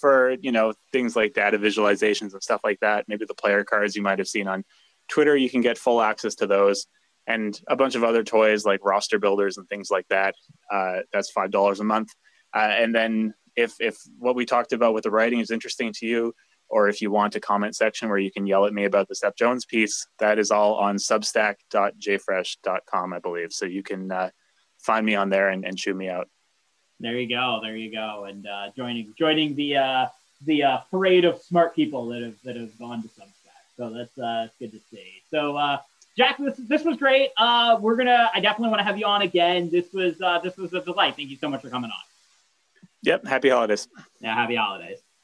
[0.00, 3.94] for you know things like data visualizations and stuff like that, maybe the player cards
[3.94, 4.64] you might have seen on
[5.08, 6.86] Twitter, you can get full access to those,
[7.26, 10.34] and a bunch of other toys like roster builders and things like that.
[10.70, 12.10] Uh, that's five dollars a month.
[12.54, 16.06] Uh, and then if if what we talked about with the writing is interesting to
[16.06, 16.34] you,
[16.68, 19.14] or if you want a comment section where you can yell at me about the
[19.14, 23.52] Seth Jones piece, that is all on substack.jfresh.com, I believe.
[23.52, 24.30] So you can uh,
[24.78, 26.28] find me on there and, and shoot me out.
[27.00, 27.58] There you go.
[27.62, 28.24] There you go.
[28.24, 30.06] And uh, joining joining the uh,
[30.44, 33.30] the uh, parade of smart people that have that have gone to Substack.
[33.76, 34.14] So that's
[34.58, 35.22] good to see.
[35.30, 35.56] So
[36.16, 37.30] Jack, this this was great.
[37.36, 38.30] Uh, we're gonna.
[38.32, 39.68] I definitely want to have you on again.
[39.70, 41.16] This was uh, this was a delight.
[41.16, 42.02] Thank you so much for coming on.
[43.02, 43.26] Yep.
[43.26, 43.88] Happy holidays.
[44.20, 44.34] Yeah.
[44.34, 45.03] Happy holidays.